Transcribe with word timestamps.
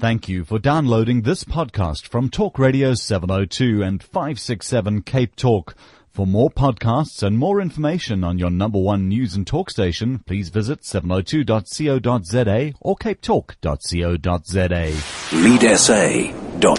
Thank 0.00 0.28
you 0.30 0.44
for 0.46 0.58
downloading 0.58 1.20
this 1.22 1.44
podcast 1.44 2.06
from 2.06 2.30
Talk 2.30 2.58
Radio 2.58 2.94
702 2.94 3.82
and 3.82 4.02
567 4.02 5.02
Cape 5.02 5.36
Talk. 5.36 5.74
For 6.08 6.26
more 6.26 6.48
podcasts 6.48 7.22
and 7.22 7.36
more 7.36 7.60
information 7.60 8.24
on 8.24 8.38
your 8.38 8.48
number 8.48 8.78
one 8.78 9.08
news 9.08 9.34
and 9.34 9.46
talk 9.46 9.68
station, 9.68 10.20
please 10.20 10.48
visit 10.48 10.80
702.co.za 10.84 12.72
or 12.80 12.96
capetalk.co.za. 12.96 14.92
leadsa.co.za. 15.44 16.76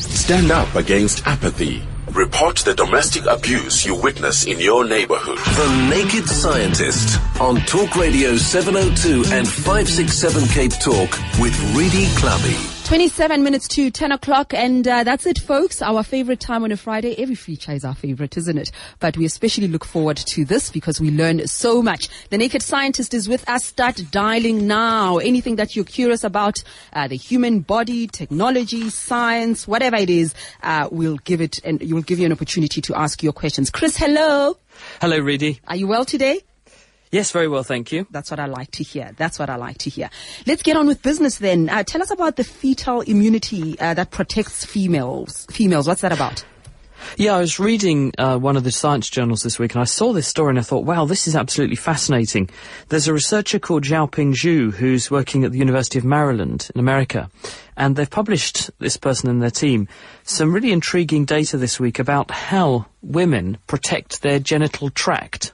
Stand 0.00 0.50
up 0.52 0.74
against 0.76 1.26
apathy. 1.26 1.95
Report 2.16 2.56
the 2.56 2.72
domestic 2.72 3.26
abuse 3.26 3.84
you 3.84 3.94
witness 3.94 4.46
in 4.46 4.58
your 4.58 4.86
neighborhood. 4.86 5.36
The 5.36 5.90
Naked 5.90 6.26
Scientist 6.26 7.20
on 7.38 7.56
Talk 7.66 7.94
Radio 7.94 8.36
702 8.36 9.24
and 9.34 9.46
567 9.46 10.48
Cape 10.48 10.72
Talk 10.80 11.10
with 11.38 11.54
Redi 11.76 12.06
Tlhabi. 12.16 12.75
27 12.86 13.42
minutes 13.42 13.66
to 13.66 13.90
10 13.90 14.12
o'clock, 14.12 14.54
and 14.54 14.86
uh, 14.86 15.02
that's 15.02 15.26
it, 15.26 15.40
folks. 15.40 15.82
Our 15.82 16.04
favorite 16.04 16.38
time 16.38 16.62
on 16.62 16.70
a 16.70 16.76
Friday. 16.76 17.16
Every 17.18 17.34
feature 17.34 17.72
is 17.72 17.84
our 17.84 17.96
favorite, 17.96 18.36
isn't 18.36 18.56
it? 18.56 18.70
But 19.00 19.16
we 19.16 19.24
especially 19.24 19.66
look 19.66 19.84
forward 19.84 20.18
to 20.18 20.44
this 20.44 20.70
because 20.70 21.00
we 21.00 21.10
learn 21.10 21.48
so 21.48 21.82
much. 21.82 22.08
The 22.30 22.38
Naked 22.38 22.62
Scientist 22.62 23.12
is 23.12 23.28
with 23.28 23.48
us. 23.48 23.64
Start 23.64 24.00
dialing 24.12 24.68
now. 24.68 25.18
Anything 25.18 25.56
that 25.56 25.74
you're 25.74 25.84
curious 25.84 26.22
about, 26.22 26.62
uh, 26.92 27.08
the 27.08 27.16
human 27.16 27.58
body, 27.58 28.06
technology, 28.06 28.88
science, 28.90 29.66
whatever 29.66 29.96
it 29.96 30.08
is, 30.08 30.32
uh, 30.62 30.88
we'll 30.92 31.16
give 31.16 31.40
it, 31.40 31.58
and 31.64 31.82
we'll 31.90 32.02
give 32.02 32.20
you 32.20 32.26
an 32.26 32.32
opportunity 32.32 32.80
to 32.82 32.94
ask 32.94 33.20
your 33.20 33.32
questions. 33.32 33.68
Chris, 33.68 33.96
hello. 33.96 34.58
Hello, 35.00 35.18
Redi. 35.18 35.60
Are 35.66 35.74
you 35.74 35.88
well 35.88 36.04
today? 36.04 36.40
Yes, 37.12 37.30
very 37.30 37.48
well, 37.48 37.62
thank 37.62 37.92
you. 37.92 38.06
That's 38.10 38.30
what 38.30 38.40
I 38.40 38.46
like 38.46 38.70
to 38.72 38.82
hear. 38.82 39.12
That's 39.16 39.38
what 39.38 39.48
I 39.48 39.56
like 39.56 39.78
to 39.78 39.90
hear. 39.90 40.10
Let's 40.46 40.62
get 40.62 40.76
on 40.76 40.86
with 40.86 41.02
business 41.02 41.38
then. 41.38 41.68
Uh, 41.68 41.82
tell 41.84 42.02
us 42.02 42.10
about 42.10 42.36
the 42.36 42.44
fetal 42.44 43.00
immunity 43.02 43.78
uh, 43.78 43.94
that 43.94 44.10
protects 44.10 44.64
females. 44.64 45.46
Females, 45.50 45.86
what's 45.86 46.00
that 46.00 46.12
about? 46.12 46.44
Yeah, 47.16 47.36
I 47.36 47.40
was 47.40 47.58
reading 47.58 48.12
uh, 48.18 48.38
one 48.38 48.56
of 48.56 48.64
the 48.64 48.72
science 48.72 49.08
journals 49.08 49.42
this 49.42 49.58
week 49.58 49.74
and 49.74 49.82
I 49.82 49.84
saw 49.84 50.12
this 50.12 50.26
story 50.26 50.50
and 50.50 50.58
I 50.58 50.62
thought, 50.62 50.84
wow, 50.84 51.04
this 51.04 51.28
is 51.28 51.36
absolutely 51.36 51.76
fascinating. 51.76 52.50
There's 52.88 53.08
a 53.08 53.12
researcher 53.12 53.58
called 53.58 53.84
Xiaoping 53.84 54.34
Zhu 54.34 54.72
who's 54.72 55.10
working 55.10 55.44
at 55.44 55.52
the 55.52 55.58
University 55.58 55.98
of 55.98 56.04
Maryland 56.04 56.70
in 56.74 56.80
America. 56.80 57.30
And 57.76 57.96
they've 57.96 58.10
published, 58.10 58.70
this 58.78 58.96
person 58.96 59.28
and 59.28 59.42
their 59.42 59.50
team, 59.50 59.88
some 60.24 60.52
really 60.52 60.72
intriguing 60.72 61.24
data 61.24 61.56
this 61.58 61.78
week 61.78 61.98
about 61.98 62.30
how 62.30 62.86
women 63.02 63.58
protect 63.66 64.22
their 64.22 64.38
genital 64.38 64.90
tract. 64.90 65.52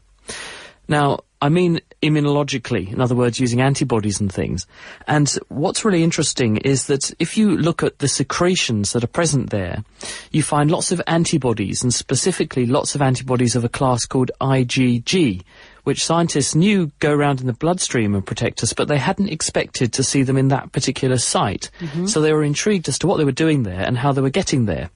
Now, 0.89 1.21
I 1.43 1.49
mean 1.49 1.81
immunologically, 2.03 2.93
in 2.93 3.01
other 3.01 3.17
words, 3.17 3.41
using 3.41 3.61
antibodies 3.61 4.21
and 4.21 4.33
things. 4.33 4.65
And 5.09 5.29
what's 5.49 5.85
really 5.85 6.05
interesting 6.05 6.59
is 6.59 6.87
that 6.87 7.13
if 7.19 7.37
you 7.37 7.57
look 7.57 7.83
at 7.83 7.99
the 7.99 8.07
secretions 8.07 8.93
that 8.93 9.03
are 9.03 9.09
present 9.09 9.51
there, 9.51 9.83
you 10.31 10.45
find 10.45 10.71
lots 10.71 10.93
of 10.93 11.03
antibodies, 11.09 11.83
and 11.83 11.93
specifically 11.93 12.65
lots 12.65 12.95
of 12.95 13.03
antibodies 13.03 13.57
of 13.57 13.65
a 13.65 13.69
class 13.69 14.07
called 14.07 14.31
IgG, 14.41 15.43
which 15.83 16.05
scientists 16.05 16.55
knew 16.55 16.93
go 17.01 17.11
around 17.13 17.41
in 17.41 17.49
the 17.49 17.53
bloodstream 17.53 18.15
and 18.15 18.25
protect 18.25 18.63
us, 18.63 18.73
but 18.73 18.87
they 18.87 18.99
hadn't 18.99 19.29
expected 19.29 19.93
to 19.93 20.05
see 20.05 20.23
them 20.23 20.37
in 20.37 20.47
that 20.47 20.71
particular 20.71 21.19
site. 21.19 21.71
Mm-hmm. 21.81 22.07
So 22.07 22.21
they 22.21 22.33
were 22.33 22.45
intrigued 22.45 22.89
as 22.89 23.01
to 23.01 23.09
what 23.09 23.17
they 23.17 23.25
were 23.25 23.33
doing 23.33 23.65
there 23.65 23.81
and 23.81 23.99
how 23.99 24.13
they 24.13 24.23
were 24.23 24.31
getting 24.31 24.67
there. 24.67 24.91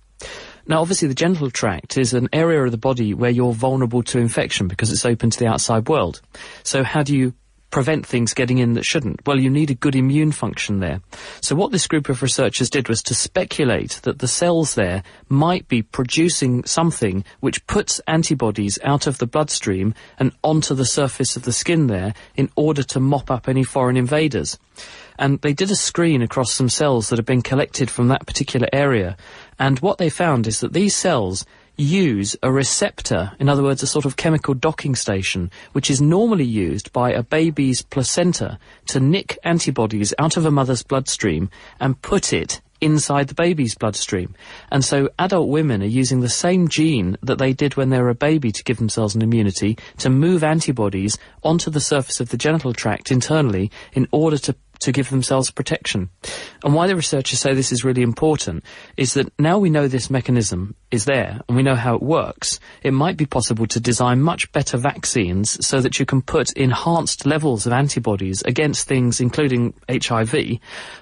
Now, 0.68 0.80
obviously, 0.80 1.08
the 1.08 1.14
genital 1.14 1.50
tract 1.50 1.96
is 1.96 2.12
an 2.12 2.28
area 2.32 2.62
of 2.64 2.72
the 2.72 2.78
body 2.78 3.14
where 3.14 3.30
you're 3.30 3.52
vulnerable 3.52 4.02
to 4.04 4.18
infection 4.18 4.66
because 4.66 4.90
it's 4.90 5.04
open 5.04 5.30
to 5.30 5.38
the 5.38 5.46
outside 5.46 5.88
world. 5.88 6.20
So, 6.64 6.82
how 6.82 7.02
do 7.02 7.16
you 7.16 7.34
prevent 7.70 8.06
things 8.06 8.34
getting 8.34 8.58
in 8.58 8.72
that 8.72 8.84
shouldn't? 8.84 9.24
Well, 9.26 9.38
you 9.38 9.50
need 9.50 9.70
a 9.70 9.74
good 9.74 9.94
immune 9.94 10.32
function 10.32 10.80
there. 10.80 11.00
So, 11.40 11.54
what 11.54 11.70
this 11.70 11.86
group 11.86 12.08
of 12.08 12.20
researchers 12.20 12.68
did 12.68 12.88
was 12.88 13.00
to 13.04 13.14
speculate 13.14 14.00
that 14.02 14.18
the 14.18 14.26
cells 14.26 14.74
there 14.74 15.04
might 15.28 15.68
be 15.68 15.82
producing 15.82 16.64
something 16.64 17.24
which 17.38 17.64
puts 17.68 18.00
antibodies 18.08 18.78
out 18.82 19.06
of 19.06 19.18
the 19.18 19.26
bloodstream 19.26 19.94
and 20.18 20.32
onto 20.42 20.74
the 20.74 20.84
surface 20.84 21.36
of 21.36 21.44
the 21.44 21.52
skin 21.52 21.86
there 21.86 22.12
in 22.34 22.50
order 22.56 22.82
to 22.82 22.98
mop 22.98 23.30
up 23.30 23.48
any 23.48 23.62
foreign 23.62 23.96
invaders 23.96 24.58
and 25.18 25.40
they 25.40 25.52
did 25.52 25.70
a 25.70 25.76
screen 25.76 26.22
across 26.22 26.52
some 26.52 26.68
cells 26.68 27.08
that 27.08 27.18
had 27.18 27.26
been 27.26 27.42
collected 27.42 27.90
from 27.90 28.08
that 28.08 28.26
particular 28.26 28.68
area. 28.72 29.16
And 29.58 29.78
what 29.80 29.98
they 29.98 30.10
found 30.10 30.46
is 30.46 30.60
that 30.60 30.72
these 30.72 30.94
cells 30.94 31.44
use 31.76 32.36
a 32.42 32.50
receptor, 32.50 33.32
in 33.38 33.48
other 33.48 33.62
words, 33.62 33.82
a 33.82 33.86
sort 33.86 34.04
of 34.04 34.16
chemical 34.16 34.54
docking 34.54 34.94
station, 34.94 35.50
which 35.72 35.90
is 35.90 36.00
normally 36.00 36.44
used 36.44 36.92
by 36.92 37.12
a 37.12 37.22
baby's 37.22 37.82
placenta 37.82 38.58
to 38.86 39.00
nick 39.00 39.38
antibodies 39.44 40.14
out 40.18 40.36
of 40.36 40.46
a 40.46 40.50
mother's 40.50 40.82
bloodstream 40.82 41.50
and 41.78 42.00
put 42.00 42.32
it 42.32 42.60
inside 42.80 43.28
the 43.28 43.34
baby's 43.34 43.74
bloodstream. 43.74 44.34
And 44.70 44.84
so 44.84 45.08
adult 45.18 45.48
women 45.48 45.82
are 45.82 45.86
using 45.86 46.20
the 46.20 46.28
same 46.28 46.68
gene 46.68 47.16
that 47.22 47.38
they 47.38 47.52
did 47.52 47.76
when 47.76 47.90
they 47.90 48.00
were 48.00 48.10
a 48.10 48.14
baby 48.14 48.52
to 48.52 48.64
give 48.64 48.78
themselves 48.78 49.14
an 49.14 49.22
immunity 49.22 49.78
to 49.98 50.10
move 50.10 50.44
antibodies 50.44 51.18
onto 51.42 51.70
the 51.70 51.80
surface 51.80 52.20
of 52.20 52.28
the 52.28 52.36
genital 52.36 52.72
tract 52.72 53.10
internally 53.10 53.70
in 53.92 54.06
order 54.12 54.38
to 54.38 54.54
to 54.86 54.92
give 54.92 55.10
themselves 55.10 55.50
protection. 55.50 56.08
And 56.64 56.72
why 56.72 56.86
the 56.86 56.96
researchers 56.96 57.40
say 57.40 57.54
this 57.54 57.72
is 57.72 57.84
really 57.84 58.02
important 58.02 58.64
is 58.96 59.14
that 59.14 59.32
now 59.38 59.58
we 59.58 59.68
know 59.68 59.88
this 59.88 60.10
mechanism 60.10 60.76
is 60.92 61.04
there 61.04 61.40
and 61.48 61.56
we 61.56 61.64
know 61.64 61.74
how 61.74 61.96
it 61.96 62.02
works, 62.02 62.60
it 62.82 62.92
might 62.92 63.16
be 63.16 63.26
possible 63.26 63.66
to 63.66 63.80
design 63.80 64.22
much 64.22 64.50
better 64.52 64.76
vaccines 64.76 65.64
so 65.66 65.80
that 65.80 65.98
you 65.98 66.06
can 66.06 66.22
put 66.22 66.52
enhanced 66.52 67.26
levels 67.26 67.66
of 67.66 67.72
antibodies 67.72 68.42
against 68.42 68.86
things 68.86 69.20
including 69.20 69.74
HIV, 69.90 70.58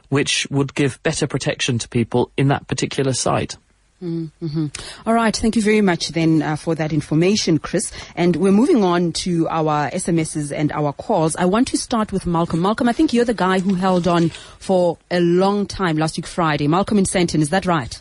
which 0.09 0.47
would 0.51 0.75
give 0.75 1.03
better 1.03 1.27
protection 1.27 1.79
to 1.79 1.89
people 1.89 2.33
in 2.39 2.49
that 2.49 2.67
particular 2.67 3.13
site. 3.13 3.57
Mm-hmm. 4.03 4.67
All 5.07 5.15
right. 5.15 5.35
Thank 5.35 5.57
you 5.57 5.63
very 5.63 5.81
much 5.81 6.09
then 6.09 6.43
uh, 6.43 6.57
for 6.57 6.75
that 6.75 6.93
information, 6.93 7.59
Chris. 7.59 7.93
And 8.15 8.37
we're 8.37 8.53
moving 8.53 8.85
on 8.85 9.13
to 9.13 9.49
our 9.49 9.91
SMSs 9.91 10.53
and 10.53 10.73
our 10.73 10.93
calls. 10.93 11.37
I 11.37 11.47
want 11.47 11.69
to 11.69 11.79
start 11.79 12.13
with 12.13 12.27
Malcolm. 12.27 12.61
Malcolm, 12.61 12.89
I 12.89 12.93
think 12.93 13.13
you're 13.13 13.25
the 13.25 13.35
guy 13.35 13.61
who 13.61 13.75
held 13.75 14.07
on 14.07 14.29
for 14.59 14.99
a 15.11 15.21
long 15.21 15.67
time 15.67 15.97
last 15.97 16.17
week 16.17 16.27
Friday. 16.27 16.69
Malcolm 16.69 16.99
in 16.99 17.05
Sandton, 17.05 17.41
is 17.41 17.51
that 17.51 17.67
right? 17.67 18.01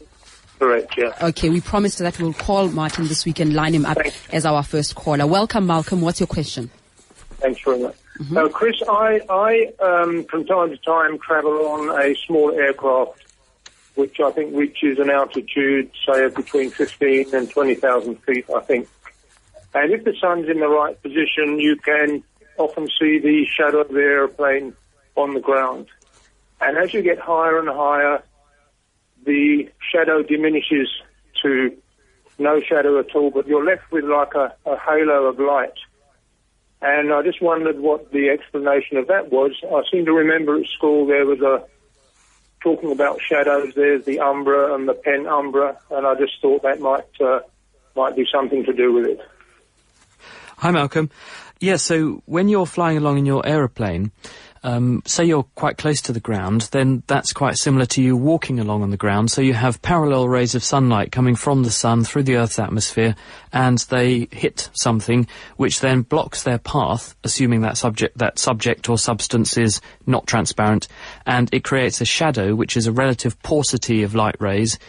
Correct, 0.59 0.97
yeah. 0.97 1.11
Okay, 1.21 1.49
we 1.49 1.61
promised 1.61 1.99
that 1.99 2.19
we'll 2.19 2.33
call 2.33 2.69
Martin 2.69 3.07
this 3.07 3.25
week 3.25 3.39
and 3.39 3.53
line 3.53 3.73
him 3.73 3.85
up 3.85 3.97
Thanks. 3.97 4.27
as 4.31 4.45
our 4.45 4.63
first 4.63 4.95
caller. 4.95 5.27
Welcome, 5.27 5.67
Malcolm. 5.67 6.01
What's 6.01 6.19
your 6.19 6.27
question? 6.27 6.69
Thanks 7.39 7.61
very 7.61 7.81
much. 7.81 7.95
Uh, 8.35 8.47
Chris, 8.47 8.81
I, 8.87 9.19
I 9.29 9.73
um, 9.83 10.23
from 10.25 10.45
time 10.45 10.69
to 10.69 10.77
time 10.77 11.17
travel 11.17 11.67
on 11.67 12.01
a 12.01 12.15
small 12.15 12.51
aircraft 12.51 13.23
which 13.95 14.19
I 14.19 14.31
think 14.31 14.55
reaches 14.55 14.99
an 14.99 15.09
altitude, 15.09 15.91
say, 16.05 16.23
of 16.25 16.35
between 16.35 16.71
15 16.71 17.33
and 17.33 17.49
20,000 17.49 18.15
feet, 18.23 18.45
I 18.49 18.61
think. 18.61 18.87
And 19.75 19.91
if 19.91 20.03
the 20.03 20.13
sun's 20.19 20.49
in 20.49 20.59
the 20.59 20.67
right 20.67 21.01
position, 21.01 21.59
you 21.59 21.75
can 21.75 22.23
often 22.57 22.87
see 22.99 23.19
the 23.19 23.45
shadow 23.45 23.81
of 23.81 23.89
the 23.89 23.99
airplane 23.99 24.73
on 25.15 25.33
the 25.33 25.39
ground. 25.39 25.87
And 26.61 26.77
as 26.77 26.93
you 26.93 27.01
get 27.01 27.19
higher 27.19 27.59
and 27.59 27.69
higher, 27.69 28.23
the 29.25 29.69
shadow 29.91 30.23
diminishes 30.23 30.87
to 31.41 31.75
no 32.39 32.61
shadow 32.61 32.99
at 32.99 33.15
all, 33.15 33.31
but 33.31 33.47
you're 33.47 33.65
left 33.65 33.91
with 33.91 34.05
like 34.05 34.33
a, 34.35 34.53
a 34.65 34.77
halo 34.77 35.25
of 35.25 35.39
light. 35.39 35.73
And 36.81 37.13
I 37.13 37.21
just 37.21 37.41
wondered 37.41 37.79
what 37.79 38.11
the 38.11 38.29
explanation 38.29 38.97
of 38.97 39.07
that 39.07 39.31
was. 39.31 39.51
I 39.63 39.81
seem 39.91 40.05
to 40.05 40.11
remember 40.11 40.59
at 40.59 40.67
school 40.67 41.05
there 41.05 41.25
was 41.25 41.39
a 41.41 41.63
talking 42.63 42.91
about 42.91 43.21
shadows. 43.21 43.73
There's 43.75 44.05
the 44.05 44.19
umbra 44.19 44.73
and 44.73 44.87
the 44.87 44.93
penumbra, 44.93 45.77
and 45.91 46.07
I 46.07 46.15
just 46.15 46.33
thought 46.41 46.63
that 46.63 46.79
might 46.79 47.21
uh, 47.21 47.41
might 47.95 48.15
be 48.15 48.25
something 48.31 48.63
to 48.65 48.73
do 48.73 48.93
with 48.93 49.05
it. 49.05 49.19
Hi, 50.57 50.71
Malcolm. 50.71 51.09
Yeah, 51.59 51.75
so 51.75 52.21
when 52.25 52.47
you're 52.49 52.65
flying 52.65 52.97
along 52.97 53.19
in 53.19 53.25
your 53.25 53.45
aeroplane, 53.45 54.11
um, 54.63 55.01
say 55.05 55.25
you're 55.25 55.43
quite 55.55 55.77
close 55.77 56.01
to 56.03 56.13
the 56.13 56.19
ground, 56.19 56.69
then 56.71 57.03
that's 57.07 57.33
quite 57.33 57.57
similar 57.57 57.85
to 57.87 58.01
you 58.01 58.15
walking 58.15 58.59
along 58.59 58.81
on 58.81 58.89
the 58.89 58.97
ground. 58.97 59.31
So 59.31 59.41
you 59.41 59.53
have 59.53 59.81
parallel 59.81 60.27
rays 60.27 60.55
of 60.55 60.63
sunlight 60.63 61.11
coming 61.11 61.35
from 61.35 61.63
the 61.63 61.71
sun 61.71 62.03
through 62.03 62.23
the 62.23 62.37
Earth's 62.37 62.59
atmosphere, 62.59 63.15
and 63.51 63.77
they 63.89 64.27
hit 64.31 64.69
something, 64.73 65.27
which 65.57 65.81
then 65.81 66.01
blocks 66.01 66.43
their 66.43 66.59
path, 66.59 67.15
assuming 67.23 67.61
that 67.61 67.77
subject 67.77 68.17
that 68.17 68.39
subject 68.39 68.89
or 68.89 68.97
substance 68.97 69.57
is 69.57 69.81
not 70.05 70.27
transparent, 70.27 70.87
and 71.25 71.53
it 71.53 71.63
creates 71.63 72.01
a 72.01 72.05
shadow, 72.05 72.55
which 72.55 72.77
is 72.77 72.87
a 72.87 72.91
relative 72.91 73.41
paucity 73.43 74.03
of 74.03 74.15
light 74.15 74.39
rays 74.39 74.79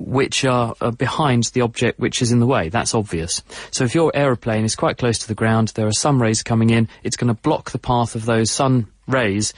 which 0.00 0.44
are, 0.44 0.74
are, 0.80 0.92
behind 0.92 1.44
the 1.52 1.60
object 1.60 2.00
which 2.00 2.22
is 2.22 2.32
in 2.32 2.40
the 2.40 2.46
way. 2.46 2.70
That's 2.70 2.94
obvious. 2.94 3.42
So 3.70 3.84
if 3.84 3.94
your 3.94 4.10
aeroplane 4.14 4.64
is 4.64 4.74
quite 4.74 4.98
close 4.98 5.18
to 5.18 5.28
the 5.28 5.34
ground, 5.34 5.68
there 5.68 5.86
are 5.86 5.92
some 5.92 6.20
rays 6.20 6.42
coming 6.42 6.70
in, 6.70 6.88
it's 7.04 7.16
going 7.16 7.28
to 7.32 7.40
block 7.40 7.70
the 7.70 7.78
path 7.78 8.14
of 8.14 8.24
those 8.24 8.50
sun 8.50 8.86
rays 9.06 9.52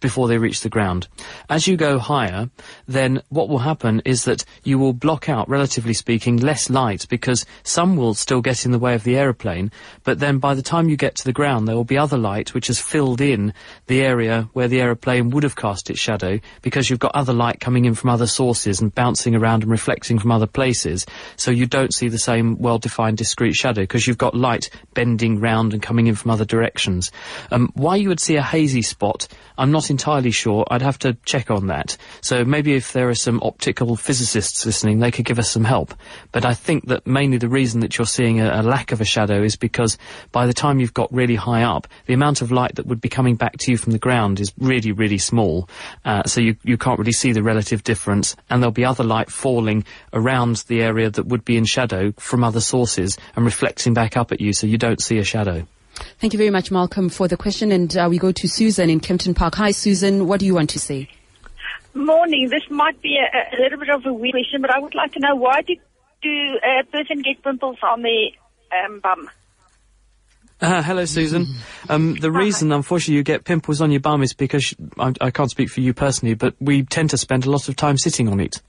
before 0.00 0.28
they 0.28 0.38
reach 0.38 0.60
the 0.60 0.68
ground. 0.68 1.08
As 1.48 1.66
you 1.66 1.76
go 1.76 1.98
higher, 1.98 2.50
then 2.86 3.22
what 3.28 3.48
will 3.48 3.58
happen 3.58 4.02
is 4.04 4.24
that 4.24 4.44
you 4.64 4.78
will 4.78 4.92
block 4.92 5.28
out, 5.28 5.48
relatively 5.48 5.94
speaking, 5.94 6.36
less 6.36 6.68
light 6.68 7.06
because 7.08 7.46
some 7.62 7.96
will 7.96 8.14
still 8.14 8.40
get 8.40 8.64
in 8.64 8.72
the 8.72 8.78
way 8.78 8.94
of 8.94 9.04
the 9.04 9.16
aeroplane, 9.16 9.70
but 10.04 10.18
then 10.18 10.38
by 10.38 10.54
the 10.54 10.62
time 10.62 10.88
you 10.88 10.96
get 10.96 11.14
to 11.16 11.24
the 11.24 11.32
ground, 11.32 11.66
there 11.66 11.76
will 11.76 11.84
be 11.84 11.98
other 11.98 12.18
light 12.18 12.54
which 12.54 12.66
has 12.66 12.80
filled 12.80 13.20
in 13.20 13.54
the 13.86 14.02
area 14.02 14.48
where 14.52 14.68
the 14.68 14.80
aeroplane 14.80 15.30
would 15.30 15.42
have 15.42 15.56
cast 15.56 15.90
its 15.90 16.00
shadow 16.00 16.38
because 16.62 16.90
you've 16.90 16.98
got 16.98 17.14
other 17.14 17.32
light 17.32 17.60
coming 17.60 17.84
in 17.84 17.94
from 17.94 18.10
other 18.10 18.26
sources 18.26 18.80
and 18.80 18.94
bouncing 18.94 19.34
around 19.34 19.62
and 19.62 19.70
reflecting 19.70 20.18
from 20.18 20.30
other 20.30 20.46
places. 20.46 21.06
So 21.36 21.50
you 21.50 21.66
don't 21.66 21.94
see 21.94 22.08
the 22.08 22.18
same 22.18 22.58
well-defined 22.58 23.16
discrete 23.16 23.54
shadow 23.54 23.82
because 23.82 24.06
you've 24.06 24.18
got 24.18 24.34
light 24.34 24.70
bending 24.94 25.40
round 25.40 25.72
and 25.72 25.82
coming 25.82 26.06
in 26.06 26.14
from 26.14 26.30
other 26.30 26.44
directions. 26.44 27.10
Um, 27.50 27.70
why 27.74 27.96
you 27.96 28.08
would 28.08 28.20
see 28.20 28.36
a 28.36 28.42
hazy 28.42 28.82
spot, 28.82 29.28
I'm 29.58 29.70
not 29.70 29.85
entirely 29.90 30.30
sure. 30.30 30.64
I'd 30.70 30.82
have 30.82 30.98
to 31.00 31.14
check 31.24 31.50
on 31.50 31.66
that. 31.68 31.96
So 32.20 32.44
maybe 32.44 32.74
if 32.74 32.92
there 32.92 33.08
are 33.08 33.14
some 33.14 33.40
optical 33.42 33.96
physicists 33.96 34.64
listening, 34.66 34.98
they 34.98 35.10
could 35.10 35.24
give 35.24 35.38
us 35.38 35.50
some 35.50 35.64
help. 35.64 35.94
But 36.32 36.44
I 36.44 36.54
think 36.54 36.86
that 36.88 37.06
mainly 37.06 37.38
the 37.38 37.48
reason 37.48 37.80
that 37.80 37.96
you're 37.96 38.06
seeing 38.06 38.40
a, 38.40 38.60
a 38.60 38.62
lack 38.62 38.92
of 38.92 39.00
a 39.00 39.04
shadow 39.04 39.42
is 39.42 39.56
because 39.56 39.98
by 40.32 40.46
the 40.46 40.52
time 40.52 40.80
you've 40.80 40.94
got 40.94 41.12
really 41.12 41.36
high 41.36 41.62
up, 41.62 41.86
the 42.06 42.14
amount 42.14 42.42
of 42.42 42.52
light 42.52 42.76
that 42.76 42.86
would 42.86 43.00
be 43.00 43.08
coming 43.08 43.36
back 43.36 43.56
to 43.58 43.70
you 43.70 43.76
from 43.76 43.92
the 43.92 43.98
ground 43.98 44.40
is 44.40 44.52
really, 44.58 44.92
really 44.92 45.18
small. 45.18 45.68
Uh, 46.04 46.22
so 46.24 46.40
you, 46.40 46.56
you 46.62 46.76
can't 46.76 46.98
really 46.98 47.12
see 47.12 47.32
the 47.32 47.42
relative 47.42 47.84
difference. 47.84 48.36
And 48.50 48.62
there'll 48.62 48.72
be 48.72 48.84
other 48.84 49.04
light 49.04 49.30
falling 49.30 49.84
around 50.12 50.56
the 50.68 50.82
area 50.82 51.10
that 51.10 51.26
would 51.26 51.44
be 51.44 51.56
in 51.56 51.64
shadow 51.64 52.12
from 52.18 52.44
other 52.44 52.60
sources 52.60 53.18
and 53.34 53.44
reflecting 53.44 53.94
back 53.94 54.16
up 54.16 54.32
at 54.32 54.40
you 54.40 54.52
so 54.52 54.66
you 54.66 54.78
don't 54.78 55.02
see 55.02 55.18
a 55.18 55.24
shadow. 55.24 55.66
Thank 56.18 56.32
you 56.32 56.38
very 56.38 56.50
much, 56.50 56.70
Malcolm, 56.70 57.08
for 57.08 57.28
the 57.28 57.36
question. 57.36 57.72
And 57.72 57.96
uh, 57.96 58.06
we 58.08 58.18
go 58.18 58.32
to 58.32 58.48
Susan 58.48 58.90
in 58.90 59.00
Kempton 59.00 59.34
Park. 59.34 59.54
Hi, 59.56 59.70
Susan. 59.70 60.26
What 60.26 60.40
do 60.40 60.46
you 60.46 60.54
want 60.54 60.70
to 60.70 60.78
say? 60.78 61.08
Morning. 61.94 62.48
This 62.48 62.62
might 62.70 63.00
be 63.02 63.16
a, 63.16 63.56
a 63.56 63.62
little 63.62 63.78
bit 63.78 63.88
of 63.88 64.04
a 64.06 64.12
weird 64.12 64.32
question, 64.32 64.60
but 64.60 64.70
I 64.70 64.78
would 64.78 64.94
like 64.94 65.12
to 65.12 65.20
know 65.20 65.34
why 65.34 65.62
do, 65.62 65.76
do 66.22 66.58
a 66.62 66.84
person 66.84 67.22
get 67.22 67.42
pimples 67.42 67.78
on 67.82 68.02
the 68.02 68.30
um, 68.84 69.00
bum? 69.00 69.30
Uh, 70.58 70.82
hello, 70.82 71.04
Susan. 71.04 71.46
Um, 71.90 72.14
the 72.14 72.32
reason, 72.32 72.72
unfortunately, 72.72 73.16
you 73.16 73.22
get 73.22 73.44
pimples 73.44 73.82
on 73.82 73.90
your 73.90 74.00
bum 74.00 74.22
is 74.22 74.32
because 74.32 74.74
I, 74.98 75.12
I, 75.20 75.30
can't 75.30 75.50
speak 75.50 75.68
for 75.68 75.82
you 75.82 75.92
personally, 75.92 76.34
but 76.34 76.54
we 76.60 76.82
tend 76.82 77.10
to 77.10 77.18
spend 77.18 77.44
a 77.44 77.50
lot 77.50 77.68
of 77.68 77.76
time 77.76 77.98
sitting 77.98 78.26
on 78.28 78.40
it. 78.40 78.62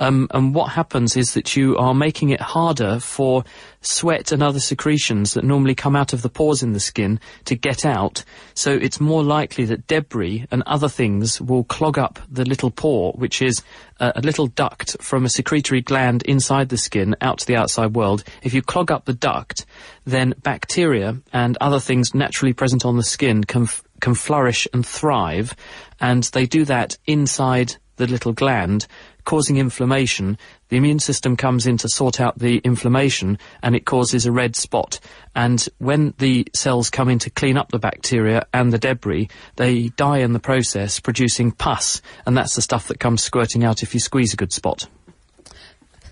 Um, 0.00 0.26
and 0.32 0.52
what 0.52 0.72
happens 0.72 1.16
is 1.16 1.34
that 1.34 1.54
you 1.54 1.76
are 1.76 1.94
making 1.94 2.30
it 2.30 2.40
harder 2.40 2.98
for 2.98 3.44
sweat 3.82 4.32
and 4.32 4.42
other 4.42 4.60
secretions 4.60 5.34
that 5.34 5.44
normally 5.44 5.74
come 5.74 5.94
out 5.94 6.12
of 6.12 6.22
the 6.22 6.28
pores 6.28 6.62
in 6.62 6.72
the 6.72 6.80
skin 6.80 7.20
to 7.44 7.54
get 7.54 7.84
out. 7.84 8.24
So 8.54 8.72
it's 8.72 9.00
more 9.00 9.22
likely 9.22 9.64
that 9.66 9.86
debris 9.86 10.46
and 10.50 10.62
other 10.66 10.88
things 10.88 11.40
will 11.40 11.64
clog 11.64 11.98
up 11.98 12.18
the 12.30 12.44
little 12.44 12.70
pore, 12.70 13.12
which 13.12 13.42
is 13.42 13.62
a, 14.00 14.12
a 14.16 14.20
little 14.20 14.46
duct 14.46 14.96
from 15.02 15.24
a 15.24 15.28
secretory 15.28 15.82
gland 15.82 16.22
inside 16.22 16.68
the 16.68 16.78
skin 16.78 17.14
out 17.20 17.38
to 17.38 17.46
the 17.46 17.56
outside 17.56 17.94
world. 17.94 18.24
If 18.42 18.54
you 18.54 18.62
clog 18.62 18.90
up 18.90 19.04
the 19.04 19.14
duct, 19.14 19.66
then 20.04 20.34
bacteria 20.42 21.18
and 21.32 21.58
other 21.60 21.80
things 21.80 22.14
naturally 22.14 22.52
present 22.52 22.84
on 22.84 22.96
the 22.96 23.02
skin 23.02 23.44
can, 23.44 23.68
can 24.00 24.14
flourish 24.14 24.66
and 24.72 24.86
thrive, 24.86 25.54
and 26.00 26.24
they 26.24 26.46
do 26.46 26.64
that 26.64 26.96
inside 27.06 27.76
the 27.96 28.06
little 28.06 28.32
gland, 28.32 28.86
causing 29.24 29.56
inflammation. 29.56 30.38
The 30.68 30.76
immune 30.76 30.98
system 30.98 31.36
comes 31.36 31.66
in 31.66 31.76
to 31.78 31.88
sort 31.88 32.20
out 32.20 32.38
the 32.38 32.58
inflammation 32.58 33.38
and 33.62 33.74
it 33.74 33.84
causes 33.84 34.26
a 34.26 34.32
red 34.32 34.56
spot. 34.56 35.00
And 35.34 35.66
when 35.78 36.14
the 36.18 36.46
cells 36.54 36.90
come 36.90 37.08
in 37.08 37.18
to 37.20 37.30
clean 37.30 37.56
up 37.56 37.70
the 37.70 37.78
bacteria 37.78 38.46
and 38.52 38.72
the 38.72 38.78
debris, 38.78 39.28
they 39.56 39.88
die 39.88 40.18
in 40.18 40.32
the 40.32 40.40
process, 40.40 41.00
producing 41.00 41.52
pus. 41.52 42.02
And 42.26 42.36
that's 42.36 42.54
the 42.54 42.62
stuff 42.62 42.88
that 42.88 43.00
comes 43.00 43.22
squirting 43.22 43.64
out 43.64 43.82
if 43.82 43.94
you 43.94 44.00
squeeze 44.00 44.32
a 44.32 44.36
good 44.36 44.52
spot. 44.52 44.86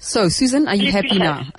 So, 0.02 0.30
Susan, 0.30 0.66
are 0.66 0.74
you 0.74 0.90
happy 0.90 1.18
now? 1.18 1.44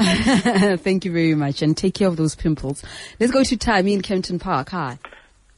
Thank 0.77 1.05
you 1.05 1.11
very 1.11 1.35
much, 1.35 1.61
and 1.61 1.77
take 1.77 1.93
care 1.93 2.07
of 2.07 2.17
those 2.17 2.33
pimples. 2.33 2.83
Let's 3.19 3.31
go 3.31 3.43
to 3.43 3.55
Tammy 3.55 3.93
in 3.93 4.01
Kempton 4.01 4.39
Park. 4.39 4.69
Hi. 4.69 4.97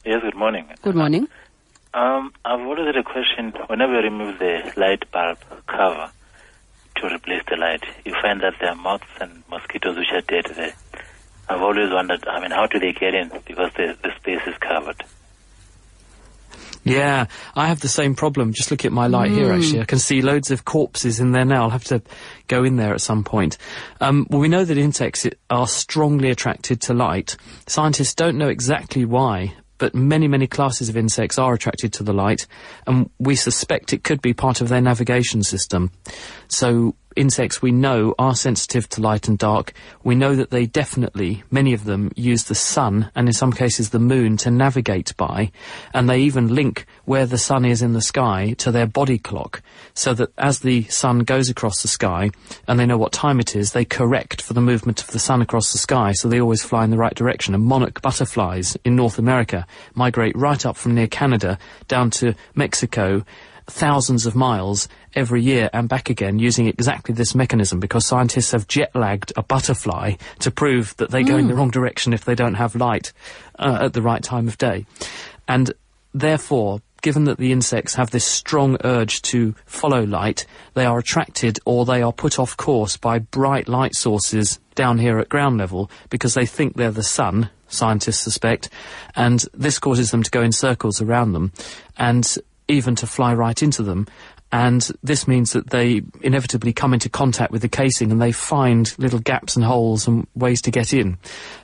Yes, 0.04 0.20
good 0.20 0.36
morning. 0.36 0.68
Good 0.82 0.94
morning. 0.94 1.28
Um, 1.94 2.32
I've 2.44 2.60
always 2.60 2.86
had 2.86 2.96
a 2.96 3.04
question. 3.04 3.52
Whenever 3.68 3.92
you 3.92 4.00
remove 4.00 4.40
the 4.40 4.72
light 4.76 5.08
bulb 5.12 5.38
cover 5.68 6.10
to 6.96 7.06
replace 7.06 7.42
the 7.48 7.56
light, 7.56 7.84
you 8.04 8.12
find 8.20 8.40
that 8.40 8.54
there 8.60 8.70
are 8.70 8.74
moths 8.74 9.06
and 9.20 9.44
mosquitoes 9.48 9.96
which 9.96 10.10
are 10.12 10.20
dead 10.22 10.52
there. 10.56 10.74
I've 11.48 11.62
always 11.62 11.92
wondered, 11.92 12.26
I 12.26 12.40
mean, 12.40 12.50
how 12.50 12.66
do 12.66 12.80
they 12.80 12.92
get 12.92 13.14
in? 13.14 13.30
Because 13.46 13.70
the, 13.76 13.96
the 14.02 14.10
space 14.16 14.40
is 14.46 14.56
covered. 14.58 15.04
Yeah, 16.82 17.26
I 17.54 17.68
have 17.68 17.80
the 17.80 17.88
same 17.88 18.14
problem. 18.14 18.52
Just 18.52 18.70
look 18.70 18.84
at 18.84 18.92
my 18.92 19.06
light 19.06 19.30
mm. 19.30 19.36
here, 19.36 19.52
hmm. 19.52 19.60
actually. 19.60 19.80
I 19.80 19.84
can 19.84 19.98
see 19.98 20.20
loads 20.20 20.50
of 20.50 20.64
corpses 20.64 21.20
in 21.20 21.32
there 21.32 21.44
now. 21.44 21.62
I'll 21.62 21.70
have 21.70 21.84
to 21.84 22.02
go 22.48 22.64
in 22.64 22.76
there 22.76 22.92
at 22.92 23.00
some 23.00 23.24
point. 23.24 23.56
Um, 24.00 24.26
well, 24.28 24.40
we 24.40 24.48
know 24.48 24.64
that 24.64 24.76
insects 24.76 25.26
are 25.48 25.68
strongly 25.68 26.30
attracted 26.30 26.82
to 26.82 26.94
light. 26.94 27.36
Scientists 27.66 28.14
don't 28.14 28.36
know 28.36 28.48
exactly 28.48 29.04
why, 29.04 29.54
but 29.78 29.94
many, 29.94 30.28
many 30.28 30.46
classes 30.46 30.88
of 30.88 30.96
insects 30.96 31.38
are 31.38 31.54
attracted 31.54 31.92
to 31.94 32.02
the 32.02 32.12
light, 32.12 32.46
and 32.86 33.10
we 33.18 33.34
suspect 33.34 33.92
it 33.92 34.04
could 34.04 34.22
be 34.22 34.32
part 34.32 34.60
of 34.60 34.68
their 34.68 34.80
navigation 34.80 35.42
system. 35.42 35.90
So 36.48 36.94
insects 37.16 37.62
we 37.62 37.72
know 37.72 38.14
are 38.18 38.34
sensitive 38.34 38.88
to 38.90 39.00
light 39.00 39.28
and 39.28 39.38
dark. 39.38 39.72
We 40.02 40.14
know 40.14 40.34
that 40.34 40.50
they 40.50 40.66
definitely, 40.66 41.44
many 41.50 41.72
of 41.72 41.84
them, 41.84 42.10
use 42.16 42.44
the 42.44 42.54
sun 42.54 43.10
and 43.14 43.28
in 43.28 43.32
some 43.32 43.52
cases 43.52 43.90
the 43.90 43.98
moon 43.98 44.36
to 44.38 44.50
navigate 44.50 45.16
by, 45.16 45.50
and 45.92 46.08
they 46.08 46.20
even 46.20 46.54
link 46.54 46.86
where 47.04 47.26
the 47.26 47.38
sun 47.38 47.64
is 47.64 47.82
in 47.82 47.92
the 47.92 48.00
sky 48.02 48.54
to 48.58 48.70
their 48.70 48.86
body 48.86 49.18
clock, 49.18 49.62
so 49.94 50.14
that 50.14 50.32
as 50.38 50.60
the 50.60 50.84
sun 50.84 51.20
goes 51.20 51.48
across 51.48 51.82
the 51.82 51.88
sky 51.88 52.30
and 52.66 52.78
they 52.78 52.86
know 52.86 52.98
what 52.98 53.12
time 53.12 53.40
it 53.40 53.54
is, 53.56 53.72
they 53.72 53.84
correct 53.84 54.42
for 54.42 54.52
the 54.52 54.60
movement 54.60 55.02
of 55.02 55.08
the 55.08 55.18
sun 55.18 55.42
across 55.42 55.72
the 55.72 55.78
sky, 55.78 56.12
so 56.12 56.28
they 56.28 56.40
always 56.40 56.62
fly 56.62 56.84
in 56.84 56.90
the 56.90 56.96
right 56.96 57.14
direction. 57.14 57.54
And 57.54 57.64
monarch 57.64 58.02
butterflies 58.02 58.76
in 58.84 58.96
North 58.96 59.18
America 59.18 59.66
migrate 59.94 60.36
right 60.36 60.64
up 60.64 60.76
from 60.76 60.94
near 60.94 61.08
Canada 61.08 61.58
down 61.88 62.10
to 62.10 62.34
Mexico 62.54 63.24
thousands 63.66 64.26
of 64.26 64.34
miles 64.34 64.88
every 65.14 65.42
year 65.42 65.70
and 65.72 65.88
back 65.88 66.10
again 66.10 66.38
using 66.38 66.66
exactly 66.66 67.14
this 67.14 67.34
mechanism 67.34 67.80
because 67.80 68.06
scientists 68.06 68.52
have 68.52 68.68
jet 68.68 68.94
lagged 68.94 69.32
a 69.36 69.42
butterfly 69.42 70.14
to 70.38 70.50
prove 70.50 70.96
that 70.98 71.10
they 71.10 71.22
mm. 71.22 71.28
go 71.28 71.36
in 71.36 71.46
the 71.46 71.52
hmm. 71.52 71.60
wrong 71.60 71.70
direction 71.70 72.12
if 72.12 72.24
they 72.24 72.34
don't 72.34 72.54
have 72.54 72.74
light 72.74 73.12
uh, 73.58 73.78
at 73.82 73.92
the 73.92 74.02
right 74.02 74.22
time 74.22 74.48
of 74.48 74.58
day. 74.58 74.84
And 75.48 75.72
therefore, 76.12 76.80
given 77.04 77.24
that 77.24 77.36
the 77.36 77.52
insects 77.52 77.94
have 77.94 78.10
this 78.10 78.24
strong 78.24 78.78
urge 78.82 79.20
to 79.20 79.54
follow 79.66 80.04
light, 80.04 80.46
they 80.72 80.86
are 80.86 80.98
attracted 80.98 81.58
or 81.66 81.84
they 81.84 82.02
are 82.02 82.12
put 82.12 82.38
off 82.38 82.56
course 82.56 82.96
by 82.96 83.18
bright 83.18 83.68
light 83.68 83.94
sources 83.94 84.58
down 84.74 84.98
here 84.98 85.18
at 85.18 85.28
ground 85.28 85.58
level 85.58 85.90
because 86.08 86.32
they 86.32 86.46
think 86.46 86.74
they're 86.74 86.90
the 86.90 87.02
sun, 87.02 87.50
scientists 87.68 88.20
suspect, 88.20 88.70
and 89.14 89.44
this 89.52 89.78
causes 89.78 90.10
them 90.10 90.22
to 90.22 90.30
go 90.30 90.40
in 90.40 90.50
circles 90.50 91.02
around 91.02 91.32
them. 91.32 91.52
And 91.98 92.36
even 92.68 92.94
to 92.96 93.06
fly 93.06 93.34
right 93.34 93.62
into 93.62 93.82
them. 93.82 94.06
And 94.52 94.88
this 95.02 95.26
means 95.26 95.52
that 95.52 95.70
they 95.70 96.02
inevitably 96.20 96.72
come 96.72 96.94
into 96.94 97.08
contact 97.08 97.50
with 97.50 97.62
the 97.62 97.68
casing 97.68 98.12
and 98.12 98.22
they 98.22 98.30
find 98.30 98.96
little 98.98 99.18
gaps 99.18 99.56
and 99.56 99.64
holes 99.64 100.06
and 100.06 100.28
ways 100.36 100.62
to 100.62 100.70
get 100.70 100.92
in. 100.92 101.18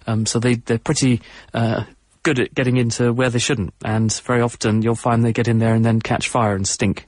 Um, 0.08 0.26
so 0.26 0.40
they, 0.40 0.56
they're 0.56 0.78
pretty 0.78 1.20
uh, 1.54 1.84
good 2.24 2.40
at 2.40 2.54
getting 2.54 2.78
into 2.78 3.12
where 3.12 3.30
they 3.30 3.38
shouldn't. 3.38 3.74
And 3.84 4.12
very 4.24 4.40
often 4.40 4.82
you'll 4.82 4.96
find 4.96 5.24
they 5.24 5.32
get 5.32 5.46
in 5.46 5.60
there 5.60 5.74
and 5.74 5.84
then 5.84 6.00
catch 6.00 6.28
fire 6.28 6.56
and 6.56 6.66
stink. 6.66 7.06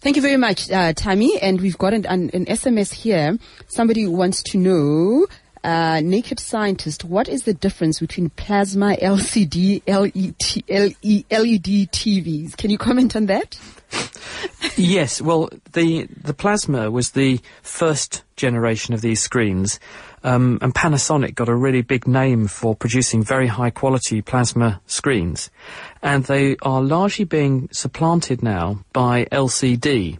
Thank 0.00 0.16
you 0.16 0.22
very 0.22 0.36
much, 0.36 0.70
uh, 0.70 0.92
Tammy. 0.92 1.40
And 1.40 1.60
we've 1.60 1.78
got 1.78 1.92
an, 1.92 2.06
an, 2.06 2.30
an 2.32 2.44
SMS 2.46 2.92
here. 2.92 3.38
Somebody 3.66 4.06
wants 4.06 4.42
to 4.44 4.58
know 4.58 5.26
Uh, 5.64 6.00
naked 6.02 6.38
scientist, 6.38 7.04
what 7.04 7.28
is 7.28 7.42
the 7.44 7.54
difference 7.54 8.00
between 8.00 8.30
plasma, 8.30 8.96
LCD, 8.96 9.82
LED, 9.86 11.24
LED 11.30 11.90
TVs? 11.90 12.56
Can 12.56 12.70
you 12.70 12.78
comment 12.78 13.16
on 13.16 13.26
that? 13.26 13.58
yes, 14.76 15.20
well, 15.20 15.48
the 15.72 16.04
the 16.04 16.34
plasma 16.34 16.90
was 16.90 17.12
the 17.12 17.40
first 17.62 18.22
generation 18.36 18.94
of 18.94 19.00
these 19.00 19.20
screens, 19.20 19.80
um, 20.22 20.58
and 20.60 20.74
Panasonic 20.74 21.34
got 21.34 21.48
a 21.48 21.54
really 21.54 21.82
big 21.82 22.06
name 22.06 22.48
for 22.48 22.74
producing 22.74 23.22
very 23.22 23.46
high 23.46 23.70
quality 23.70 24.20
plasma 24.20 24.80
screens, 24.86 25.50
and 26.02 26.24
they 26.24 26.56
are 26.62 26.82
largely 26.82 27.24
being 27.24 27.68
supplanted 27.72 28.42
now 28.42 28.84
by 28.92 29.24
LCD. 29.26 30.18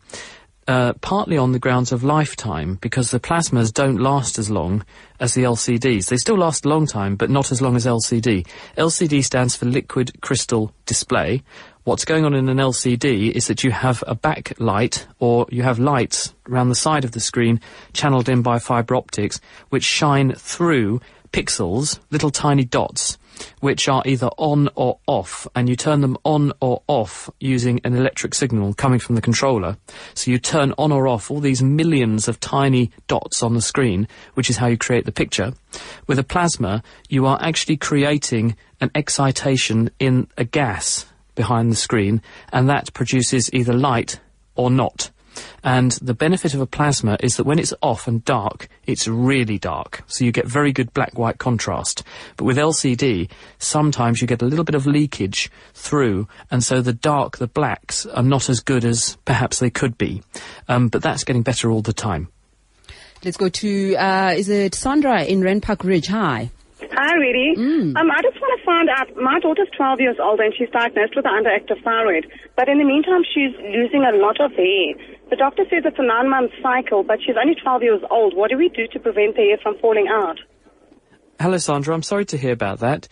Uh, 0.69 0.93
partly 1.01 1.39
on 1.39 1.53
the 1.53 1.59
grounds 1.59 1.93
of 1.93 2.05
lifetime, 2.05 2.75
because 2.83 3.11
the 3.11 3.19
plasmas 3.19 3.73
don't 3.73 3.97
last 3.97 4.39
as 4.39 4.51
long 4.51 4.85
as 5.19 5.33
the 5.33 5.43
LCDs. 5.43 6.11
They 6.11 6.19
still 6.19 6.37
last 6.37 6.67
a 6.67 6.69
long 6.69 6.87
time, 6.87 7.17
but 7.17 7.31
not 7.31 7.51
as 7.51 7.63
long 7.63 7.75
as 7.75 7.87
LCD. 7.87 8.47
LCD 8.77 9.25
stands 9.25 9.57
for 9.57 9.65
liquid 9.65 10.21
crystal 10.21 10.75
display. 10.85 11.43
What's 11.85 12.05
going 12.05 12.27
on 12.27 12.35
in 12.35 12.51
an 12.51 12.59
LCD 12.59 13.31
is 13.31 13.47
that 13.47 13.65
you 13.65 13.71
have 13.71 14.05
a 14.07 14.15
backlight, 14.15 15.07
or 15.19 15.47
you 15.49 15.63
have 15.63 15.79
lights 15.79 16.35
around 16.47 16.69
the 16.69 16.75
side 16.75 17.07
of 17.07 17.13
the 17.13 17.21
screen 17.21 17.63
channeled 17.95 18.29
in 18.29 18.43
by 18.43 18.59
fibre 18.59 18.95
optics, 18.95 19.41
which 19.71 19.85
shine 19.85 20.35
through 20.35 21.01
pixels, 21.33 21.99
little 22.11 22.31
tiny 22.31 22.67
dots 22.67 23.17
which 23.61 23.89
are 23.89 24.03
either 24.07 24.29
on 24.39 24.69
or 24.75 24.99
off, 25.07 25.47
and 25.55 25.69
you 25.69 25.77
turn 25.77 26.01
them 26.01 26.17
on 26.25 26.53
or 26.61 26.83
off 26.87 27.31
using 27.41 27.81
an 27.85 27.95
electric 27.95 28.35
signal 28.35 28.75
coming 28.75 28.99
from 28.99 29.15
the 29.15 29.21
controller. 29.21 29.77
So 30.15 30.31
you 30.31 30.39
turn 30.39 30.75
on 30.79 30.93
or 30.93 31.09
off 31.09 31.31
all 31.31 31.41
these 31.41 31.63
millions 31.63 32.29
of 32.29 32.41
tiny 32.41 32.91
dots 33.07 33.43
on 33.43 33.55
the 33.55 33.63
screen, 33.63 34.09
which 34.35 34.51
is 34.51 34.57
how 34.57 34.67
you 34.67 34.79
create 34.79 35.05
the 35.05 35.13
picture. 35.13 35.53
With 36.07 36.19
a 36.19 36.25
plasma, 36.25 36.83
you 37.09 37.27
are 37.27 37.39
actually 37.41 37.77
creating 37.77 38.57
an 38.81 38.91
excitation 38.95 39.91
in 39.99 40.29
a 40.37 40.45
gas 40.45 41.07
behind 41.35 41.71
the 41.71 41.77
screen, 41.77 42.21
and 42.53 42.69
that 42.69 42.93
produces 42.95 43.53
either 43.53 43.73
light 43.73 44.21
or 44.55 44.71
not. 44.71 45.11
And 45.63 45.93
the 45.93 46.15
benefit 46.15 46.55
of 46.55 46.61
a 46.61 46.67
plasma 46.67 47.17
is 47.21 47.37
that 47.37 47.45
when 47.45 47.59
it's 47.59 47.75
off 47.83 48.07
and 48.07 48.25
dark, 48.25 48.69
it's 48.87 49.09
really 49.09 49.59
dark. 49.59 50.03
So 50.07 50.25
you 50.25 50.33
get 50.33 50.47
very 50.47 50.73
good 50.73 50.93
black-white 50.95 51.39
contrast. 51.39 52.03
But 52.37 52.45
with 52.45 52.57
LCD, 52.57 53.31
sometimes 53.59 54.21
you 54.21 54.27
get 54.27 54.43
a 54.43 54.47
little 54.47 54.65
bit 54.65 54.75
of 54.75 54.87
leakage 54.87 55.51
through, 55.75 56.29
and 56.51 56.63
so 56.63 56.81
the 56.81 56.93
dark, 56.93 57.39
the 57.39 57.47
blacks, 57.47 58.07
are 58.07 58.23
not 58.23 58.49
as 58.49 58.61
good 58.61 58.85
as 58.85 59.17
perhaps 59.25 59.59
they 59.59 59.71
could 59.71 59.99
be. 59.99 60.23
Um, 60.69 60.89
but 60.89 61.03
that's 61.03 61.25
getting 61.25 61.43
better 61.43 61.71
all 61.71 61.83
the 61.83 61.93
time. 61.93 62.29
Let's 63.25 63.37
go 63.37 63.49
to, 63.49 63.97
uh, 63.97 64.35
is 64.37 64.49
it 64.49 64.75
Sandra 64.75 65.25
in 65.25 65.41
Randpark 65.41 65.83
Ridge? 65.83 66.07
Hi. 66.07 66.51
Hi, 66.81 67.15
Rudy. 67.17 67.55
Mm. 67.57 67.97
Um, 67.97 68.11
I 68.11 68.23
just 68.23 68.41
want 68.41 68.59
to 68.59 68.65
find 68.65 68.89
out. 68.89 69.17
My 69.17 69.41
daughter's 69.41 69.69
12 69.77 70.01
years 70.01 70.17
old 70.21 70.39
and 70.41 70.55
she's 70.57 70.71
diagnosed 70.71 71.17
with 71.17 71.27
an 71.27 71.33
underactive 71.35 71.83
thyroid. 71.83 72.31
But 72.57 72.69
in 72.69 72.79
the 72.79 72.85
meantime, 72.85 73.23
she's 73.35 73.55
losing 73.59 74.05
a 74.05 74.17
lot 74.17 74.41
of 74.41 74.53
hair. 74.53 74.95
The 75.31 75.37
doctor 75.37 75.65
says 75.65 75.83
it's 75.85 75.99
a 75.99 76.07
nine 76.07 76.31
month 76.31 76.53
cycle, 76.63 77.03
but 77.03 77.19
she's 77.25 77.37
only 77.41 77.55
12 77.55 77.83
years 77.83 78.03
old. 78.11 78.35
What 78.35 78.51
do 78.51 78.57
we 78.57 78.69
do 78.69 78.87
to 78.93 78.99
prevent 78.99 79.37
the 79.37 79.43
hair 79.43 79.59
from 79.63 79.79
falling 79.79 80.09
out? 80.09 80.39
Hello, 81.41 81.59
Sandra. 81.59 81.95
I'm 81.95 82.03
sorry 82.03 82.25
to 82.27 82.37
hear 82.37 82.53
about 82.53 82.81
that. 82.81 83.09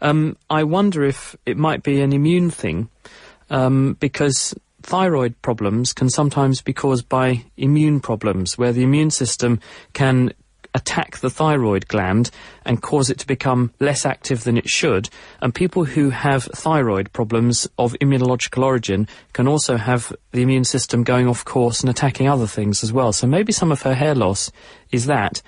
Um, 0.00 0.36
I 0.50 0.64
wonder 0.64 1.04
if 1.04 1.36
it 1.46 1.56
might 1.56 1.82
be 1.82 2.00
an 2.00 2.12
immune 2.12 2.50
thing, 2.50 2.88
um, 3.50 3.96
because 4.00 4.54
thyroid 4.82 5.40
problems 5.42 5.92
can 5.92 6.08
sometimes 6.08 6.62
be 6.62 6.72
caused 6.72 7.08
by 7.08 7.44
immune 7.56 8.00
problems, 8.00 8.56
where 8.56 8.72
the 8.72 8.82
immune 8.82 9.10
system 9.10 9.60
can 9.92 10.32
attack 10.74 11.18
the 11.18 11.30
thyroid 11.30 11.88
gland 11.88 12.30
and 12.64 12.82
cause 12.82 13.10
it 13.10 13.18
to 13.18 13.26
become 13.26 13.72
less 13.80 14.04
active 14.04 14.44
than 14.44 14.56
it 14.56 14.68
should. 14.68 15.08
And 15.40 15.54
people 15.54 15.84
who 15.84 16.10
have 16.10 16.44
thyroid 16.44 17.12
problems 17.12 17.68
of 17.78 17.94
immunological 17.94 18.62
origin 18.62 19.08
can 19.32 19.48
also 19.48 19.76
have 19.76 20.12
the 20.32 20.42
immune 20.42 20.64
system 20.64 21.02
going 21.02 21.28
off 21.28 21.44
course 21.44 21.80
and 21.80 21.90
attacking 21.90 22.28
other 22.28 22.46
things 22.46 22.82
as 22.82 22.92
well. 22.92 23.12
So 23.12 23.26
maybe 23.26 23.52
some 23.52 23.72
of 23.72 23.82
her 23.82 23.94
hair 23.94 24.14
loss 24.14 24.50
is 24.90 25.06
that. 25.06 25.42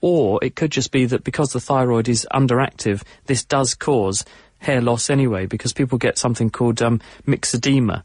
Or 0.00 0.40
it 0.42 0.56
could 0.56 0.72
just 0.72 0.90
be 0.90 1.04
that 1.06 1.22
because 1.22 1.52
the 1.52 1.60
thyroid 1.60 2.08
is 2.08 2.26
underactive, 2.34 3.02
this 3.26 3.44
does 3.44 3.74
cause 3.74 4.24
hair 4.62 4.80
loss 4.80 5.10
anyway 5.10 5.44
because 5.46 5.72
people 5.72 5.98
get 5.98 6.16
something 6.16 6.50
called 6.50 6.80
um, 6.80 7.00
myxedema 7.26 8.02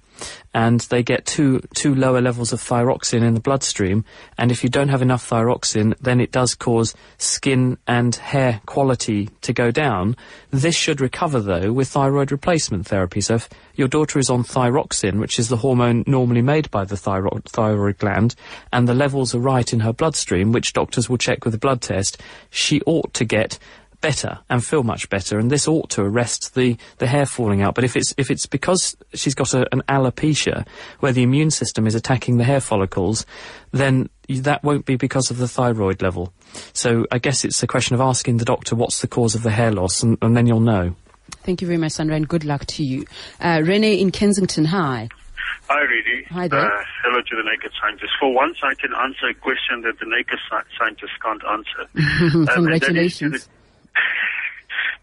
and 0.53 0.79
they 0.81 1.03
get 1.03 1.25
too 1.25 1.61
too 1.75 1.93
lower 1.93 2.19
levels 2.19 2.51
of 2.51 2.59
thyroxine 2.59 3.21
in 3.21 3.35
the 3.35 3.39
bloodstream 3.39 4.03
and 4.37 4.51
if 4.51 4.63
you 4.63 4.69
don't 4.69 4.89
have 4.89 5.03
enough 5.03 5.27
thyroxine 5.29 5.93
then 6.01 6.19
it 6.19 6.31
does 6.31 6.55
cause 6.55 6.95
skin 7.17 7.77
and 7.87 8.15
hair 8.15 8.59
quality 8.65 9.29
to 9.41 9.53
go 9.53 9.69
down. 9.69 10.15
This 10.49 10.75
should 10.75 10.99
recover 10.99 11.39
though 11.39 11.71
with 11.71 11.87
thyroid 11.87 12.31
replacement 12.31 12.87
therapy. 12.87 13.21
So 13.21 13.35
if 13.35 13.49
your 13.75 13.87
daughter 13.87 14.17
is 14.17 14.29
on 14.29 14.43
thyroxine 14.43 15.19
which 15.19 15.37
is 15.37 15.49
the 15.49 15.57
hormone 15.57 16.03
normally 16.07 16.41
made 16.41 16.71
by 16.71 16.85
the 16.85 16.97
thyroid 16.97 17.97
gland 17.99 18.35
and 18.73 18.87
the 18.87 18.95
levels 18.95 19.35
are 19.35 19.39
right 19.39 19.71
in 19.71 19.81
her 19.81 19.93
bloodstream 19.93 20.51
which 20.51 20.73
doctors 20.73 21.07
will 21.07 21.17
check 21.17 21.45
with 21.45 21.53
a 21.53 21.59
blood 21.59 21.81
test 21.81 22.21
she 22.49 22.81
ought 22.81 23.13
to 23.13 23.25
get 23.25 23.59
better 24.01 24.39
and 24.49 24.63
feel 24.63 24.83
much 24.83 25.09
better, 25.09 25.39
and 25.39 25.49
this 25.49 25.67
ought 25.67 25.89
to 25.91 26.01
arrest 26.01 26.55
the, 26.55 26.77
the 26.97 27.07
hair 27.07 27.25
falling 27.25 27.61
out. 27.61 27.75
But 27.75 27.83
if 27.83 27.95
it's 27.95 28.13
if 28.17 28.29
it's 28.29 28.45
because 28.45 28.95
she's 29.13 29.35
got 29.35 29.53
a, 29.53 29.67
an 29.73 29.81
alopecia 29.89 30.65
where 30.99 31.11
the 31.11 31.23
immune 31.23 31.51
system 31.51 31.87
is 31.87 31.95
attacking 31.95 32.37
the 32.37 32.43
hair 32.43 32.61
follicles, 32.61 33.25
then 33.71 34.09
that 34.29 34.63
won't 34.63 34.85
be 34.85 34.95
because 34.95 35.31
of 35.31 35.37
the 35.37 35.47
thyroid 35.47 36.01
level. 36.01 36.33
So 36.73 37.05
I 37.11 37.19
guess 37.19 37.45
it's 37.45 37.61
a 37.63 37.67
question 37.67 37.95
of 37.95 38.01
asking 38.01 38.37
the 38.37 38.45
doctor 38.45 38.75
what's 38.75 39.01
the 39.01 39.07
cause 39.07 39.35
of 39.35 39.43
the 39.43 39.51
hair 39.51 39.71
loss, 39.71 40.03
and, 40.03 40.17
and 40.21 40.35
then 40.35 40.47
you'll 40.47 40.59
know. 40.59 40.95
Thank 41.43 41.61
you 41.61 41.67
very 41.67 41.77
much, 41.77 41.93
Sandra, 41.93 42.15
and 42.15 42.27
good 42.27 42.45
luck 42.45 42.65
to 42.65 42.83
you. 42.83 43.05
Uh, 43.39 43.61
Rene 43.63 43.99
in 43.99 44.11
Kensington, 44.11 44.65
hi. 44.65 45.09
Hi, 45.69 45.81
Rudy. 45.81 46.23
Hi 46.29 46.47
there. 46.47 46.59
Uh, 46.59 46.83
hello 47.03 47.21
to 47.21 47.35
the 47.35 47.43
Naked 47.43 47.71
Scientist. 47.81 48.13
For 48.19 48.33
once, 48.33 48.57
I 48.63 48.73
can 48.75 48.93
answer 48.93 49.27
a 49.27 49.33
question 49.33 49.81
that 49.81 49.99
the 49.99 50.05
Naked 50.05 50.39
Scientist 50.77 51.11
can't 51.21 51.41
answer. 51.45 52.53
Congratulations. 52.53 53.43
Um, 53.43 53.56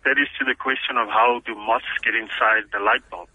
that 0.05 0.21
is 0.21 0.29
to 0.39 0.45
the 0.45 0.55
question 0.55 0.97
of 0.97 1.09
how 1.09 1.41
do 1.45 1.55
moths 1.55 1.89
get 2.05 2.15
inside 2.15 2.69
the 2.73 2.81
light 2.81 3.05
bulb. 3.11 3.29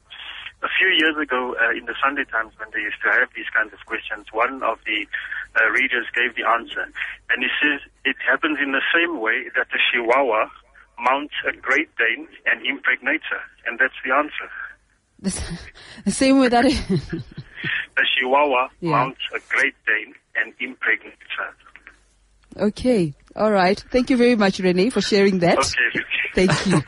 A 0.62 0.68
few 0.78 0.90
years 0.92 1.16
ago, 1.16 1.56
uh, 1.56 1.72
in 1.72 1.86
the 1.86 1.96
Sunday 2.04 2.26
Times, 2.28 2.52
when 2.60 2.68
they 2.74 2.84
used 2.84 3.00
to 3.04 3.12
have 3.12 3.30
these 3.34 3.48
kinds 3.56 3.72
of 3.72 3.80
questions, 3.88 4.28
one 4.32 4.62
of 4.62 4.78
the 4.84 5.08
uh, 5.56 5.72
readers 5.72 6.06
gave 6.12 6.36
the 6.36 6.44
answer, 6.44 6.84
and 7.32 7.38
he 7.40 7.50
says 7.64 7.80
it 8.04 8.18
happens 8.20 8.60
in 8.62 8.74
the 8.76 8.84
same 8.92 9.20
way 9.24 9.48
that 9.56 9.72
a 9.72 9.80
Chihuahua 9.88 10.52
mounts 11.00 11.34
a 11.48 11.56
Great 11.56 11.90
Dane 11.96 12.28
and 12.46 12.66
impregnates 12.66 13.24
her, 13.32 13.44
and 13.66 13.80
that's 13.80 13.96
the 14.04 14.12
answer. 14.12 14.48
The, 15.24 15.32
the 16.06 16.12
same 16.12 16.40
way 16.40 16.50
that. 16.50 16.66
a 17.98 18.04
Chihuahua 18.20 18.68
yeah. 18.82 18.92
mounts 18.92 19.22
a 19.34 19.40
Great 19.48 19.76
Dane 19.88 20.14
and 20.36 20.54
impregnates 20.60 21.32
her. 21.38 22.66
Okay. 22.68 23.14
All 23.36 23.52
right. 23.52 23.80
Thank 23.92 24.10
you 24.10 24.18
very 24.18 24.36
much, 24.36 24.60
Renee, 24.60 24.90
for 24.90 25.02
sharing 25.02 25.40
that. 25.40 25.60
Okay. 25.60 26.04
Thank 26.36 26.66
you. 26.66 26.82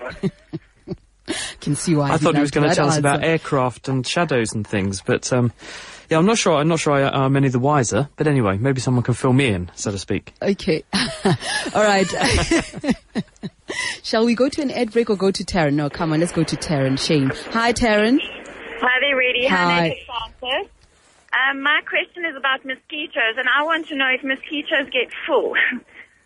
Can 1.61 1.75
see 1.75 1.95
why. 1.95 2.11
I 2.11 2.17
thought 2.17 2.35
he 2.35 2.41
was 2.41 2.51
going 2.51 2.69
to 2.69 2.75
tell 2.75 2.89
us 2.89 2.97
about 2.97 3.23
aircraft 3.23 3.87
and 3.87 4.05
shadows 4.05 4.53
and 4.53 4.67
things, 4.67 5.01
but 5.01 5.31
um, 5.31 5.53
yeah, 6.09 6.17
I'm 6.17 6.25
not 6.25 6.37
sure. 6.37 6.57
I'm 6.57 6.67
not 6.67 6.79
sure 6.79 6.93
I, 6.93 7.25
am 7.25 7.37
any 7.37 7.47
the 7.47 7.59
wiser. 7.59 8.09
But 8.17 8.27
anyway, 8.27 8.57
maybe 8.57 8.81
someone 8.81 9.03
can 9.03 9.13
fill 9.13 9.31
me 9.31 9.47
in, 9.47 9.71
so 9.75 9.91
to 9.91 9.97
speak. 9.97 10.33
Okay. 10.41 10.83
All 10.93 11.83
right. 11.83 12.07
Shall 14.03 14.25
we 14.25 14.35
go 14.35 14.49
to 14.49 14.61
an 14.61 14.71
ad 14.71 14.91
break 14.91 15.09
or 15.09 15.15
go 15.15 15.31
to 15.31 15.43
Taryn? 15.45 15.75
No, 15.75 15.89
come 15.89 16.11
on, 16.11 16.19
let's 16.19 16.33
go 16.33 16.43
to 16.43 16.55
Taryn. 16.57 16.99
Shane. 16.99 17.31
Hi, 17.51 17.71
Taryn. 17.71 18.19
Hi 18.19 18.99
there, 18.99 19.15
Rudy. 19.15 19.47
Hi. 19.47 19.95
Hi 20.09 20.67
um, 21.31 21.61
my 21.61 21.79
question 21.87 22.25
is 22.25 22.35
about 22.35 22.65
mosquitoes, 22.65 23.37
and 23.37 23.47
I 23.47 23.63
want 23.63 23.87
to 23.87 23.95
know 23.95 24.09
if 24.13 24.23
mosquitoes 24.23 24.89
get 24.91 25.09
full. 25.25 25.53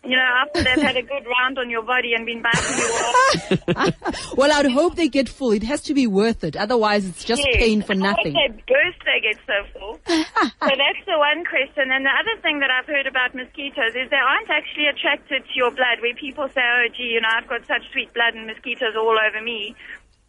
You 0.06 0.14
know, 0.16 0.22
after 0.22 0.62
they've 0.62 0.82
had 0.82 0.96
a 0.96 1.02
good 1.02 1.26
round 1.26 1.58
on 1.58 1.68
your 1.68 1.82
body 1.82 2.14
and 2.14 2.24
been 2.24 2.40
biting 2.40 2.78
you 2.78 2.88
off. 2.94 4.36
well, 4.36 4.52
I'd 4.52 4.70
hope 4.70 4.94
they 4.94 5.08
get 5.08 5.28
full. 5.28 5.50
It 5.50 5.64
has 5.64 5.82
to 5.82 5.94
be 5.94 6.06
worth 6.06 6.44
it. 6.44 6.56
Otherwise, 6.56 7.06
it's 7.06 7.24
just 7.24 7.42
yes. 7.44 7.56
pain 7.56 7.82
for 7.82 7.94
nothing. 7.94 8.36
If 8.36 8.54
they 8.56 8.62
burst, 8.70 9.02
they 9.04 9.20
get 9.20 9.38
so 9.42 9.58
full. 9.74 9.94
so 10.06 10.72
that's 10.78 11.02
the 11.06 11.18
one 11.18 11.44
question. 11.44 11.90
And 11.90 12.06
the 12.06 12.14
other 12.14 12.40
thing 12.40 12.60
that 12.60 12.70
I've 12.70 12.86
heard 12.86 13.06
about 13.06 13.34
mosquitoes 13.34 13.98
is 13.98 14.08
they 14.10 14.16
aren't 14.16 14.50
actually 14.50 14.86
attracted 14.86 15.42
to 15.42 15.54
your 15.54 15.70
blood. 15.70 15.98
Where 16.00 16.14
people 16.14 16.48
say, 16.48 16.62
oh, 16.62 16.86
gee, 16.96 17.18
you 17.18 17.20
know, 17.20 17.32
I've 17.34 17.48
got 17.48 17.66
such 17.66 17.82
sweet 17.92 18.14
blood 18.14 18.34
and 18.34 18.46
mosquitoes 18.46 18.94
all 18.94 19.18
over 19.18 19.42
me. 19.42 19.74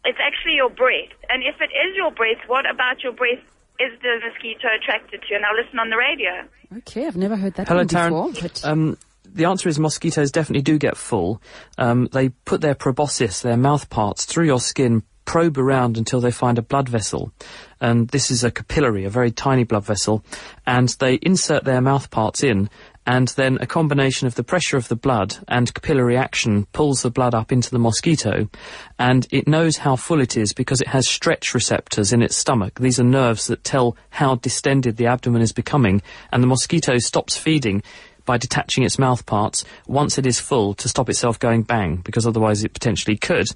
It's 0.04 0.18
actually 0.18 0.56
your 0.56 0.70
breath. 0.70 1.14
And 1.30 1.42
if 1.42 1.60
it 1.60 1.70
is 1.70 1.94
your 1.94 2.10
breath, 2.10 2.42
what 2.46 2.68
about 2.68 3.02
your 3.02 3.12
breath 3.12 3.42
is 3.78 3.94
the 4.02 4.18
mosquito 4.26 4.74
attracted 4.74 5.22
to? 5.22 5.34
And 5.34 5.44
I'll 5.44 5.54
listen 5.54 5.78
on 5.78 5.90
the 5.90 5.98
radio. 5.98 6.50
Okay, 6.78 7.06
I've 7.06 7.16
never 7.16 7.36
heard 7.36 7.54
that 7.54 7.68
Hello, 7.68 7.84
before. 7.84 8.32
But... 8.40 8.64
Um, 8.64 8.98
the 9.32 9.44
answer 9.44 9.68
is 9.68 9.78
mosquitoes 9.78 10.32
definitely 10.32 10.62
do 10.62 10.78
get 10.78 10.96
full. 10.96 11.42
Um, 11.76 12.08
they 12.12 12.30
put 12.30 12.60
their 12.60 12.74
proboscis, 12.74 13.40
their 13.40 13.56
mouth 13.56 13.88
parts, 13.90 14.24
through 14.24 14.46
your 14.46 14.60
skin, 14.60 15.02
probe 15.24 15.58
around 15.58 15.98
until 15.98 16.20
they 16.20 16.30
find 16.30 16.58
a 16.58 16.62
blood 16.62 16.88
vessel. 16.88 17.32
And 17.80 18.08
this 18.08 18.30
is 18.30 18.44
a 18.44 18.50
capillary, 18.50 19.04
a 19.04 19.10
very 19.10 19.30
tiny 19.30 19.64
blood 19.64 19.84
vessel. 19.84 20.24
And 20.66 20.88
they 21.00 21.14
insert 21.20 21.64
their 21.64 21.82
mouth 21.82 22.10
parts 22.10 22.42
in 22.42 22.70
and 23.08 23.28
then 23.28 23.56
a 23.62 23.66
combination 23.66 24.26
of 24.26 24.34
the 24.34 24.44
pressure 24.44 24.76
of 24.76 24.88
the 24.88 24.94
blood 24.94 25.38
and 25.48 25.72
capillary 25.72 26.14
action 26.14 26.66
pulls 26.74 27.00
the 27.00 27.10
blood 27.10 27.34
up 27.34 27.50
into 27.50 27.70
the 27.70 27.78
mosquito, 27.78 28.50
and 28.98 29.26
it 29.30 29.48
knows 29.48 29.78
how 29.78 29.96
full 29.96 30.20
it 30.20 30.36
is 30.36 30.52
because 30.52 30.82
it 30.82 30.88
has 30.88 31.08
stretch 31.08 31.54
receptors 31.54 32.12
in 32.12 32.20
its 32.20 32.36
stomach. 32.36 32.78
These 32.78 33.00
are 33.00 33.04
nerves 33.04 33.46
that 33.46 33.64
tell 33.64 33.96
how 34.10 34.34
distended 34.34 34.98
the 34.98 35.06
abdomen 35.06 35.40
is 35.40 35.52
becoming, 35.52 36.02
and 36.32 36.42
the 36.42 36.46
mosquito 36.46 36.98
stops 36.98 37.34
feeding 37.34 37.82
by 38.28 38.36
detaching 38.36 38.84
its 38.84 38.98
mouth 38.98 39.24
parts 39.24 39.64
once 39.86 40.18
it 40.18 40.26
is 40.26 40.38
full 40.38 40.74
to 40.74 40.86
stop 40.86 41.08
itself 41.08 41.38
going 41.38 41.62
bang, 41.62 41.96
because 42.04 42.26
otherwise 42.26 42.62
it 42.62 42.74
potentially 42.74 43.16
could. 43.16 43.46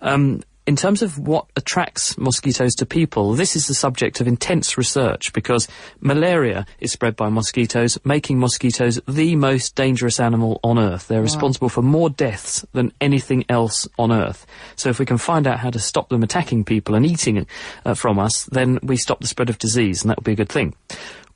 Um, 0.00 0.40
in 0.66 0.76
terms 0.76 1.02
of 1.02 1.18
what 1.18 1.46
attracts 1.56 2.16
mosquitoes 2.16 2.74
to 2.76 2.86
people, 2.86 3.34
this 3.34 3.54
is 3.56 3.66
the 3.66 3.74
subject 3.74 4.20
of 4.20 4.28
intense 4.28 4.78
research 4.78 5.32
because 5.32 5.68
malaria 6.00 6.64
is 6.78 6.92
spread 6.92 7.16
by 7.16 7.28
mosquitoes, 7.28 7.98
making 8.04 8.38
mosquitoes 8.38 9.00
the 9.06 9.36
most 9.36 9.74
dangerous 9.74 10.20
animal 10.20 10.60
on 10.62 10.78
Earth. 10.78 11.08
They're 11.08 11.18
wow. 11.18 11.24
responsible 11.24 11.68
for 11.68 11.82
more 11.82 12.08
deaths 12.08 12.64
than 12.72 12.92
anything 13.00 13.44
else 13.48 13.86
on 13.98 14.10
Earth. 14.10 14.46
So 14.76 14.88
if 14.88 14.98
we 14.98 15.06
can 15.06 15.18
find 15.18 15.46
out 15.46 15.58
how 15.58 15.70
to 15.70 15.78
stop 15.78 16.08
them 16.08 16.22
attacking 16.22 16.64
people 16.64 16.94
and 16.94 17.04
eating 17.04 17.46
uh, 17.84 17.94
from 17.94 18.18
us, 18.18 18.44
then 18.44 18.78
we 18.82 18.96
stop 18.96 19.20
the 19.20 19.26
spread 19.26 19.50
of 19.50 19.58
disease, 19.58 20.02
and 20.02 20.10
that 20.10 20.18
would 20.18 20.24
be 20.24 20.32
a 20.32 20.36
good 20.36 20.48
thing. 20.48 20.74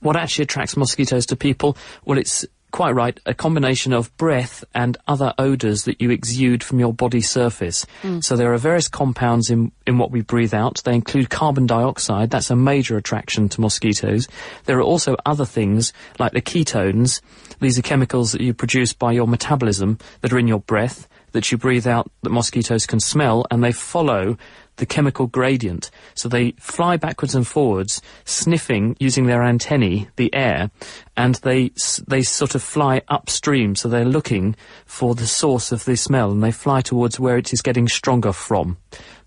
What 0.00 0.16
actually 0.16 0.44
attracts 0.44 0.76
mosquitoes 0.76 1.26
to 1.26 1.36
people? 1.36 1.76
Well, 2.04 2.18
it's 2.18 2.46
quite 2.70 2.94
right, 2.94 3.18
a 3.26 3.34
combination 3.34 3.92
of 3.92 4.14
breath 4.16 4.64
and 4.74 4.96
other 5.06 5.32
odours 5.38 5.84
that 5.84 6.00
you 6.00 6.10
exude 6.10 6.62
from 6.62 6.78
your 6.78 6.92
body 6.92 7.20
surface. 7.20 7.86
Mm. 8.02 8.22
So 8.22 8.36
there 8.36 8.52
are 8.52 8.58
various 8.58 8.88
compounds 8.88 9.50
in, 9.50 9.72
in 9.86 9.98
what 9.98 10.10
we 10.10 10.20
breathe 10.20 10.54
out. 10.54 10.82
They 10.84 10.94
include 10.94 11.30
carbon 11.30 11.66
dioxide. 11.66 12.30
That's 12.30 12.50
a 12.50 12.56
major 12.56 12.96
attraction 12.96 13.48
to 13.50 13.60
mosquitoes. 13.60 14.28
There 14.64 14.78
are 14.78 14.82
also 14.82 15.16
other 15.24 15.46
things 15.46 15.92
like 16.18 16.32
the 16.32 16.42
ketones. 16.42 17.20
These 17.60 17.78
are 17.78 17.82
chemicals 17.82 18.32
that 18.32 18.40
you 18.40 18.54
produce 18.54 18.92
by 18.92 19.12
your 19.12 19.26
metabolism 19.26 19.98
that 20.20 20.32
are 20.32 20.38
in 20.38 20.48
your 20.48 20.60
breath 20.60 21.08
that 21.32 21.52
you 21.52 21.58
breathe 21.58 21.86
out 21.86 22.10
that 22.22 22.30
mosquitoes 22.30 22.86
can 22.86 23.00
smell 23.00 23.46
and 23.50 23.62
they 23.62 23.72
follow 23.72 24.36
the 24.78 24.86
chemical 24.86 25.26
gradient. 25.26 25.90
So 26.14 26.28
they 26.28 26.52
fly 26.52 26.96
backwards 26.96 27.34
and 27.34 27.46
forwards, 27.46 28.00
sniffing 28.24 28.96
using 28.98 29.26
their 29.26 29.42
antennae 29.42 30.08
the 30.16 30.34
air, 30.34 30.70
and 31.16 31.36
they 31.36 31.72
they 32.06 32.22
sort 32.22 32.54
of 32.54 32.62
fly 32.62 33.02
upstream. 33.08 33.76
So 33.76 33.88
they're 33.88 34.04
looking 34.04 34.56
for 34.86 35.14
the 35.14 35.26
source 35.26 35.70
of 35.70 35.84
the 35.84 35.96
smell, 35.96 36.30
and 36.30 36.42
they 36.42 36.52
fly 36.52 36.80
towards 36.80 37.20
where 37.20 37.36
it 37.36 37.52
is 37.52 37.62
getting 37.62 37.88
stronger 37.88 38.32
from. 38.32 38.78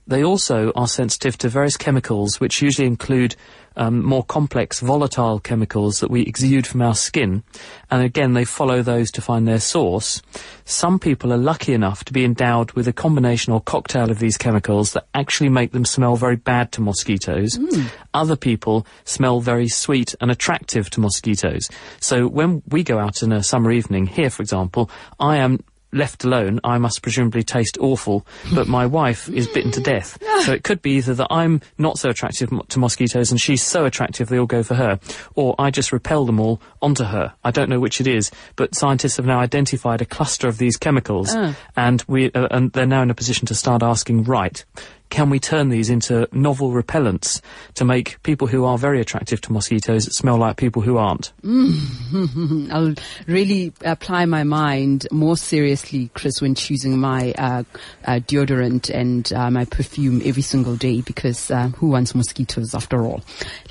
They 0.07 0.23
also 0.23 0.71
are 0.75 0.87
sensitive 0.87 1.37
to 1.39 1.49
various 1.49 1.77
chemicals, 1.77 2.39
which 2.39 2.61
usually 2.61 2.87
include 2.87 3.35
um, 3.75 4.03
more 4.03 4.23
complex 4.23 4.79
volatile 4.79 5.39
chemicals 5.39 5.99
that 5.99 6.11
we 6.11 6.23
exude 6.23 6.67
from 6.67 6.81
our 6.81 6.95
skin. 6.95 7.43
And 7.89 8.03
again, 8.03 8.33
they 8.33 8.43
follow 8.43 8.81
those 8.81 9.11
to 9.11 9.21
find 9.21 9.47
their 9.47 9.59
source. 9.59 10.21
Some 10.65 10.99
people 10.99 11.31
are 11.31 11.37
lucky 11.37 11.73
enough 11.73 12.03
to 12.05 12.13
be 12.13 12.25
endowed 12.25 12.73
with 12.73 12.87
a 12.87 12.93
combination 12.93 13.53
or 13.53 13.61
cocktail 13.61 14.11
of 14.11 14.19
these 14.19 14.37
chemicals 14.37 14.93
that 14.93 15.07
actually 15.13 15.49
make 15.49 15.71
them 15.71 15.85
smell 15.85 16.15
very 16.15 16.35
bad 16.35 16.71
to 16.73 16.81
mosquitoes. 16.81 17.57
Mm. 17.57 17.89
Other 18.13 18.35
people 18.35 18.85
smell 19.05 19.39
very 19.39 19.67
sweet 19.67 20.15
and 20.19 20.31
attractive 20.31 20.89
to 20.91 20.99
mosquitoes. 20.99 21.69
So 21.99 22.27
when 22.27 22.61
we 22.67 22.83
go 22.83 22.99
out 22.99 23.23
in 23.23 23.31
a 23.31 23.43
summer 23.43 23.71
evening, 23.71 24.07
here 24.07 24.29
for 24.29 24.41
example, 24.41 24.89
I 25.19 25.37
am 25.37 25.63
left 25.91 26.23
alone, 26.23 26.59
I 26.63 26.77
must 26.77 27.01
presumably 27.01 27.43
taste 27.43 27.77
awful, 27.79 28.25
but 28.53 28.67
my 28.67 28.85
wife 28.85 29.29
is 29.29 29.47
bitten 29.47 29.71
to 29.71 29.81
death. 29.81 30.17
So 30.45 30.53
it 30.53 30.63
could 30.63 30.81
be 30.81 30.91
either 30.91 31.13
that 31.15 31.27
I'm 31.29 31.61
not 31.77 31.97
so 31.97 32.09
attractive 32.09 32.49
to 32.69 32.79
mosquitoes 32.79 33.31
and 33.31 33.39
she's 33.39 33.61
so 33.63 33.85
attractive 33.85 34.29
they 34.29 34.39
all 34.39 34.45
go 34.45 34.63
for 34.63 34.75
her, 34.75 34.99
or 35.35 35.55
I 35.59 35.71
just 35.71 35.91
repel 35.91 36.25
them 36.25 36.39
all 36.39 36.61
onto 36.81 37.03
her. 37.03 37.33
I 37.43 37.51
don't 37.51 37.69
know 37.69 37.79
which 37.79 38.01
it 38.01 38.07
is, 38.07 38.31
but 38.55 38.75
scientists 38.75 39.17
have 39.17 39.25
now 39.25 39.39
identified 39.39 40.01
a 40.01 40.05
cluster 40.05 40.47
of 40.47 40.57
these 40.57 40.77
chemicals, 40.77 41.33
uh. 41.33 41.53
and 41.75 42.03
we 42.07 42.31
uh, 42.31 42.47
and 42.51 42.71
they're 42.71 42.85
now 42.85 43.01
in 43.01 43.09
a 43.09 43.15
position 43.15 43.45
to 43.47 43.55
start 43.55 43.83
asking, 43.83 44.23
right, 44.23 44.63
can 45.11 45.29
we 45.29 45.39
turn 45.39 45.69
these 45.69 45.89
into 45.89 46.27
novel 46.31 46.71
repellents 46.71 47.41
to 47.75 47.85
make 47.85 48.21
people 48.23 48.47
who 48.47 48.65
are 48.65 48.77
very 48.77 48.99
attractive 48.99 49.41
to 49.41 49.51
mosquitoes 49.51 50.05
smell 50.15 50.37
like 50.37 50.55
people 50.55 50.81
who 50.81 50.97
aren't? 50.97 51.33
Mm. 51.43 52.71
I'll 52.71 52.95
really 53.27 53.73
apply 53.83 54.25
my 54.25 54.43
mind 54.43 55.07
more 55.11 55.37
seriously, 55.37 56.09
Chris, 56.13 56.41
when 56.41 56.55
choosing 56.55 56.97
my 56.97 57.33
uh, 57.37 57.63
uh, 58.05 58.19
deodorant 58.19 58.89
and 58.89 59.31
uh, 59.33 59.51
my 59.51 59.65
perfume 59.65 60.21
every 60.23 60.41
single 60.41 60.77
day 60.77 61.01
because 61.01 61.51
uh, 61.51 61.67
who 61.67 61.89
wants 61.89 62.15
mosquitoes 62.15 62.73
after 62.73 63.03
all? 63.03 63.21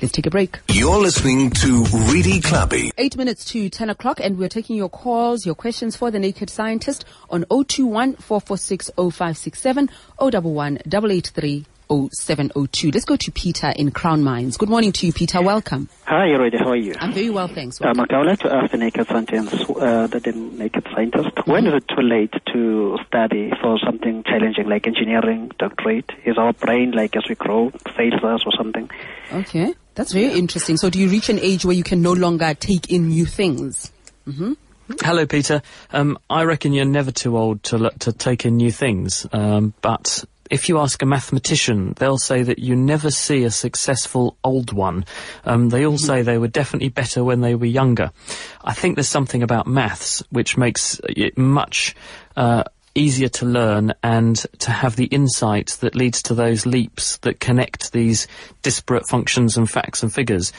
Let's 0.01 0.13
take 0.13 0.27
a 0.27 0.31
break. 0.31 0.59
You're 0.69 0.99
listening 0.99 1.49
to 1.49 1.83
Redi 2.13 2.39
Tlhabi. 2.39 2.91
Eight 2.99 3.17
minutes 3.17 3.45
to 3.45 3.67
10 3.67 3.89
o'clock 3.89 4.19
and 4.21 4.37
we're 4.37 4.47
taking 4.47 4.75
your 4.75 4.89
calls, 4.89 5.43
your 5.45 5.55
questions 5.55 5.95
for 5.95 6.11
the 6.11 6.19
Naked 6.19 6.51
Scientist 6.51 7.03
on 7.31 7.45
021 7.45 8.13
446 8.17 8.91
0567 8.95 9.89
011 10.19 10.77
0702. 11.91 12.91
Let's 12.91 13.05
go 13.05 13.15
to 13.17 13.31
Peter 13.31 13.73
in 13.75 13.91
Crown 13.91 14.23
Mines. 14.23 14.57
Good 14.57 14.69
morning 14.69 14.91
to 14.93 15.05
you, 15.05 15.13
Peter. 15.13 15.41
Welcome. 15.41 15.89
Hi, 16.05 16.27
Rodi. 16.27 16.57
How 16.57 16.69
are 16.69 16.75
you? 16.75 16.95
I'm 16.99 17.11
very 17.11 17.29
well, 17.29 17.47
thanks. 17.47 17.81
Um, 17.81 17.99
I 17.99 18.17
would 18.17 18.27
like 18.27 18.39
to 18.39 18.53
ask 18.53 18.71
the 18.71 18.77
naked 18.77 19.07
scientist, 19.07 19.69
uh, 19.69 20.07
the 20.07 20.31
naked 20.33 20.87
scientist, 20.93 21.35
mm-hmm. 21.35 21.51
when 21.51 21.67
is 21.67 21.73
it 21.73 21.87
too 21.87 22.01
late 22.01 22.33
to 22.53 22.97
study 23.07 23.51
for 23.61 23.77
something 23.79 24.23
challenging 24.23 24.69
like 24.69 24.87
engineering, 24.87 25.51
doctorate? 25.59 26.11
Is 26.25 26.37
our 26.37 26.53
brain, 26.53 26.91
like 26.91 27.15
as 27.15 27.23
we 27.27 27.35
grow, 27.35 27.71
fails 27.95 28.23
us 28.23 28.41
or 28.45 28.51
something? 28.57 28.89
Okay, 29.33 29.73
that's 29.95 30.13
very 30.13 30.27
yeah. 30.27 30.35
interesting. 30.35 30.77
So, 30.77 30.89
do 30.89 30.99
you 30.99 31.09
reach 31.09 31.29
an 31.29 31.39
age 31.39 31.65
where 31.65 31.75
you 31.75 31.83
can 31.83 32.01
no 32.01 32.13
longer 32.13 32.53
take 32.53 32.89
in 32.91 33.09
new 33.09 33.25
things? 33.25 33.91
Mm-hmm. 34.27 34.53
Hello, 35.01 35.25
Peter. 35.25 35.61
Um, 35.91 36.17
I 36.29 36.43
reckon 36.43 36.73
you're 36.73 36.85
never 36.85 37.11
too 37.11 37.37
old 37.37 37.63
to 37.63 37.91
to 37.99 38.11
take 38.11 38.45
in 38.45 38.57
new 38.57 38.71
things, 38.71 39.25
um, 39.31 39.73
but 39.81 40.25
if 40.51 40.67
you 40.67 40.77
ask 40.79 41.01
a 41.01 41.05
mathematician, 41.05 41.93
they'll 41.97 42.17
say 42.17 42.43
that 42.43 42.59
you 42.59 42.75
never 42.75 43.09
see 43.09 43.45
a 43.45 43.49
successful 43.49 44.37
old 44.43 44.73
one. 44.73 45.05
Um, 45.45 45.69
they 45.69 45.85
all 45.85 45.97
say 45.97 46.21
they 46.21 46.37
were 46.37 46.49
definitely 46.49 46.89
better 46.89 47.23
when 47.23 47.39
they 47.39 47.55
were 47.55 47.65
younger. 47.65 48.11
I 48.63 48.73
think 48.73 48.95
there's 48.95 49.07
something 49.07 49.41
about 49.41 49.65
maths 49.65 50.21
which 50.29 50.57
makes 50.57 50.99
it 51.07 51.37
much 51.37 51.95
uh, 52.35 52.65
easier 52.95 53.29
to 53.29 53.45
learn 53.45 53.93
and 54.03 54.37
to 54.59 54.71
have 54.71 54.95
the 54.95 55.05
insight 55.05 55.77
that 55.81 55.95
leads 55.95 56.21
to 56.23 56.33
those 56.33 56.65
leaps 56.65 57.17
that 57.17 57.39
connect 57.39 57.91
these 57.91 58.27
disparate 58.61 59.07
functions 59.07 59.57
and 59.57 59.69
facts 59.69 60.03
and 60.03 60.13
figures 60.13 60.51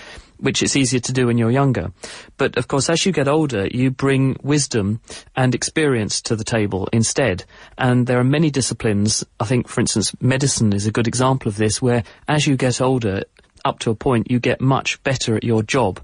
which 0.43 0.61
it's 0.61 0.75
easier 0.75 0.99
to 0.99 1.13
do 1.13 1.29
when 1.29 1.39
you're 1.39 1.53
younger. 1.53 1.93
But 2.37 2.57
of 2.57 2.67
course, 2.67 2.91
as 2.91 3.07
you 3.07 3.13
get 3.13 3.29
older, 3.29 3.69
you 3.69 3.93
bring 3.93 4.37
wisdom 4.43 5.01
and 5.37 5.55
experience 5.55 6.21
to 6.23 6.35
the 6.35 6.43
table 6.43 6.89
instead. 6.93 7.45
And 7.79 8.09
there 8.09 8.19
are 8.19 8.25
many 8.25 8.51
disciplines, 8.51 9.25
I 9.39 9.45
think, 9.45 9.69
for 9.69 9.81
instance, 9.81 10.13
medicine 10.21 10.73
is 10.73 10.85
a 10.85 10.91
good 10.91 11.07
example 11.07 11.49
of 11.49 11.57
this, 11.57 11.81
where 11.81 12.03
as 12.27 12.45
you 12.45 12.57
get 12.57 12.81
older, 12.81 13.23
up 13.65 13.79
to 13.79 13.91
a 13.91 13.95
point, 13.95 14.31
you 14.31 14.41
get 14.41 14.61
much 14.61 15.01
better 15.05 15.37
at 15.37 15.45
your 15.45 15.63
job, 15.63 16.01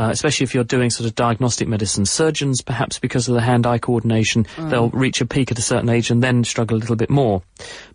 uh, 0.00 0.08
especially 0.08 0.44
if 0.44 0.54
you're 0.54 0.64
doing 0.64 0.88
sort 0.88 1.06
of 1.06 1.14
diagnostic 1.14 1.68
medicine. 1.68 2.06
Surgeons, 2.06 2.62
perhaps 2.62 2.98
because 2.98 3.28
of 3.28 3.34
the 3.34 3.42
hand-eye 3.42 3.76
coordination, 3.76 4.44
mm. 4.56 4.70
they'll 4.70 4.88
reach 4.88 5.20
a 5.20 5.26
peak 5.26 5.50
at 5.50 5.58
a 5.58 5.62
certain 5.62 5.90
age 5.90 6.10
and 6.10 6.22
then 6.22 6.42
struggle 6.42 6.78
a 6.78 6.80
little 6.80 6.96
bit 6.96 7.10
more. 7.10 7.42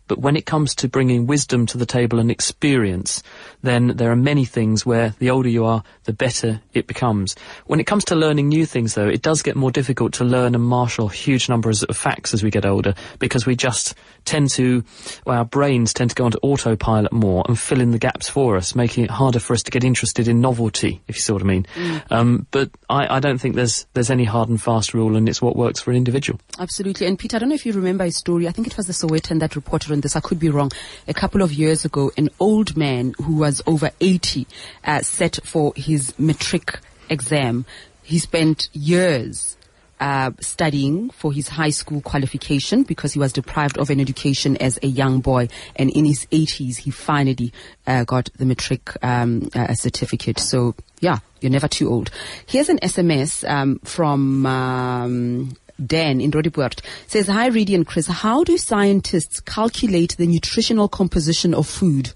But 0.08 0.20
when 0.20 0.36
it 0.36 0.46
comes 0.46 0.76
to 0.76 0.88
bringing 0.88 1.26
wisdom 1.26 1.66
to 1.66 1.80
the 1.80 1.86
table 1.88 2.20
and 2.20 2.30
experience, 2.30 3.24
then 3.64 3.88
there 3.98 4.12
are 4.12 4.16
many 4.16 4.46
things 4.46 4.86
where 4.86 5.16
the 5.18 5.32
older 5.32 5.50
you 5.50 5.66
are, 5.66 5.84
the 6.04 6.14
better 6.14 6.62
it 6.74 6.86
becomes. 6.86 7.36
When 7.66 7.80
it 7.80 7.88
comes 7.88 8.06
to 8.06 8.16
learning 8.16 8.50
new 8.50 8.68
things, 8.68 8.94
though, 8.94 9.08
it 9.08 9.24
does 9.24 9.42
get 9.42 9.56
more 9.56 9.72
difficult 9.72 10.14
to 10.14 10.24
learn 10.24 10.54
and 10.54 10.64
marshal 10.64 11.08
huge 11.08 11.50
numbers 11.50 11.82
of 11.82 11.98
facts 11.98 12.36
as 12.36 12.44
we 12.44 12.52
get 12.52 12.68
older 12.68 12.94
because 13.18 13.48
we 13.48 13.56
just 13.56 13.96
tend 14.26 14.52
to, 14.52 14.84
well, 15.26 15.40
our 15.40 15.46
brains 15.46 15.92
tend 15.92 16.12
to 16.12 16.16
go 16.16 16.26
onto 16.26 16.38
autopilot 16.44 17.12
more 17.12 17.44
and 17.48 17.58
fill 17.58 17.82
in 17.82 17.90
the 17.90 17.98
gaps 17.98 18.30
for 18.30 18.58
us, 18.58 18.76
making 18.76 19.06
it 19.06 19.10
harder 19.10 19.40
for 19.40 19.54
us 19.54 19.64
to 19.64 19.72
get 19.72 19.84
interested 19.84 20.28
in 20.28 20.40
novelty, 20.40 21.02
if 21.08 21.16
you 21.16 21.22
see 21.22 21.34
what 21.34 21.42
I 21.42 21.46
mean. 21.46 21.66
Mm. 21.76 21.95
Um, 22.10 22.48
but 22.52 22.70
I, 22.90 23.18
I 23.18 23.20
don't 23.20 23.38
think 23.38 23.56
there's 23.56 23.86
there's 23.94 24.10
any 24.10 24.24
hard 24.24 24.50
and 24.50 24.62
fast 24.62 24.94
rule, 24.94 25.16
and 25.16 25.28
it's 25.28 25.42
what 25.42 25.56
works 25.56 25.80
for 25.80 25.92
an 25.92 25.98
individual. 25.98 26.40
Absolutely. 26.60 27.08
And 27.08 27.18
Peter, 27.18 27.38
I 27.38 27.40
don't 27.40 27.50
know 27.50 27.56
if 27.56 27.66
you 27.66 27.74
remember 27.74 28.04
a 28.04 28.12
story. 28.12 28.48
I 28.48 28.52
think 28.52 28.68
it 28.68 28.78
was 28.78 28.88
the 28.88 28.94
Sowetan 28.94 29.40
that 29.40 29.56
reported 29.56 29.92
on 29.92 30.02
this. 30.02 30.16
I 30.16 30.20
could 30.20 30.40
be 30.40 30.50
wrong. 30.50 30.72
A 31.08 31.14
couple 31.14 31.42
of 31.42 31.54
years 31.54 31.86
ago, 31.86 32.12
an 32.18 32.30
old 32.40 32.76
man 32.78 33.14
who 33.22 33.38
was 33.38 33.62
over 33.68 33.92
80 34.00 34.48
uh, 34.84 35.02
set 35.02 35.40
for 35.44 35.74
his 35.76 36.18
matric 36.20 36.80
exam. 37.10 37.66
He 38.04 38.20
spent 38.20 38.70
years 38.74 39.56
uh, 40.00 40.32
studying 40.40 41.10
for 41.10 41.32
his 41.32 41.48
high 41.48 41.70
school 41.70 42.02
qualification 42.02 42.84
because 42.84 43.14
he 43.14 43.20
was 43.20 43.34
deprived 43.34 43.78
of 43.78 43.90
an 43.90 44.00
education 44.00 44.58
as 44.58 44.78
a 44.84 44.88
young 44.88 45.22
boy. 45.22 45.48
And 45.76 45.90
in 45.90 46.06
his 46.06 46.26
80s, 46.28 46.78
he 46.78 46.92
finally 46.92 47.54
uh, 47.88 48.04
got 48.04 48.30
the 48.38 48.46
matric 48.46 48.92
um, 49.04 49.50
uh, 49.56 49.74
certificate. 49.74 50.40
So, 50.40 50.76
yeah, 51.06 51.20
you're 51.40 51.52
never 51.52 51.68
too 51.68 51.88
old. 51.88 52.10
Here's 52.48 52.68
an 52.68 52.80
SMS 52.80 53.48
um, 53.48 53.78
from 53.84 54.44
um, 54.48 55.56
Dan 55.86 56.20
in 56.20 56.32
Roodepoort 56.32 56.82
says, 57.06 57.28
Hi, 57.28 57.48
Redi 57.48 57.76
and 57.76 57.86
Chris. 57.86 58.08
How 58.08 58.44
do 58.44 58.58
scientists 58.58 59.40
calculate 59.40 60.18
the 60.18 60.26
nutritional 60.26 60.88
composition 60.88 61.54
of 61.54 61.68
food? 61.68 62.14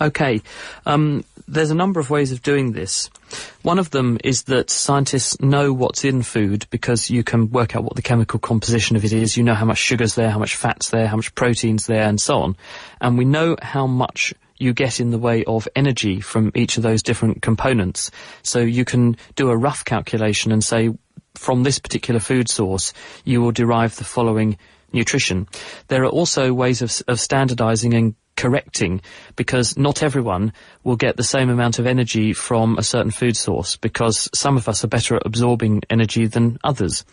Okay. 0.00 0.42
Um, 0.84 1.24
there's 1.46 1.70
a 1.70 1.76
number 1.76 2.00
of 2.00 2.10
ways 2.10 2.32
of 2.32 2.42
doing 2.42 2.72
this. 2.72 3.08
One 3.62 3.78
of 3.78 3.90
them 3.90 4.18
is 4.24 4.44
that 4.44 4.68
scientists 4.68 5.40
know 5.40 5.72
what's 5.72 6.04
in 6.04 6.24
food 6.24 6.66
because 6.70 7.08
you 7.08 7.22
can 7.22 7.52
work 7.52 7.76
out 7.76 7.84
what 7.84 7.94
the 7.94 8.02
chemical 8.02 8.40
composition 8.40 8.96
of 8.96 9.04
it 9.04 9.12
is. 9.12 9.36
You 9.36 9.44
know 9.44 9.54
how 9.54 9.66
much 9.66 9.78
sugar's 9.78 10.16
there, 10.16 10.30
how 10.30 10.40
much 10.40 10.56
fat's 10.56 10.90
there, 10.90 11.06
how 11.06 11.14
much 11.14 11.32
protein's 11.36 11.86
there, 11.86 12.08
and 12.08 12.20
so 12.20 12.38
on. 12.38 12.56
And 13.00 13.16
we 13.16 13.24
know 13.24 13.56
how 13.62 13.86
much 13.86 14.34
you 14.58 14.72
get 14.72 15.00
in 15.00 15.10
the 15.10 15.18
way 15.18 15.44
of 15.44 15.68
energy 15.74 16.20
from 16.20 16.52
each 16.54 16.76
of 16.76 16.82
those 16.82 17.02
different 17.02 17.42
components. 17.42 18.10
So 18.42 18.60
you 18.60 18.84
can 18.84 19.16
do 19.34 19.50
a 19.50 19.56
rough 19.56 19.84
calculation 19.84 20.52
and 20.52 20.62
say, 20.62 20.90
from 21.34 21.62
this 21.64 21.78
particular 21.78 22.20
food 22.20 22.48
source, 22.48 22.92
you 23.24 23.40
will 23.40 23.52
derive 23.52 23.96
the 23.96 24.04
following 24.04 24.56
nutrition. 24.92 25.48
There 25.88 26.04
are 26.04 26.08
also 26.08 26.52
ways 26.52 26.80
of, 26.80 27.02
of 27.08 27.18
standardizing 27.18 27.94
and 27.94 28.14
correcting 28.36 29.00
because 29.36 29.76
not 29.76 30.02
everyone 30.02 30.52
will 30.82 30.96
get 30.96 31.16
the 31.16 31.24
same 31.24 31.50
amount 31.50 31.78
of 31.78 31.86
energy 31.86 32.32
from 32.32 32.76
a 32.78 32.82
certain 32.82 33.10
food 33.10 33.36
source 33.36 33.76
because 33.76 34.28
some 34.34 34.56
of 34.56 34.68
us 34.68 34.84
are 34.84 34.88
better 34.88 35.16
at 35.16 35.26
absorbing 35.26 35.82
energy 35.90 36.26
than 36.26 36.58
others. 36.64 37.04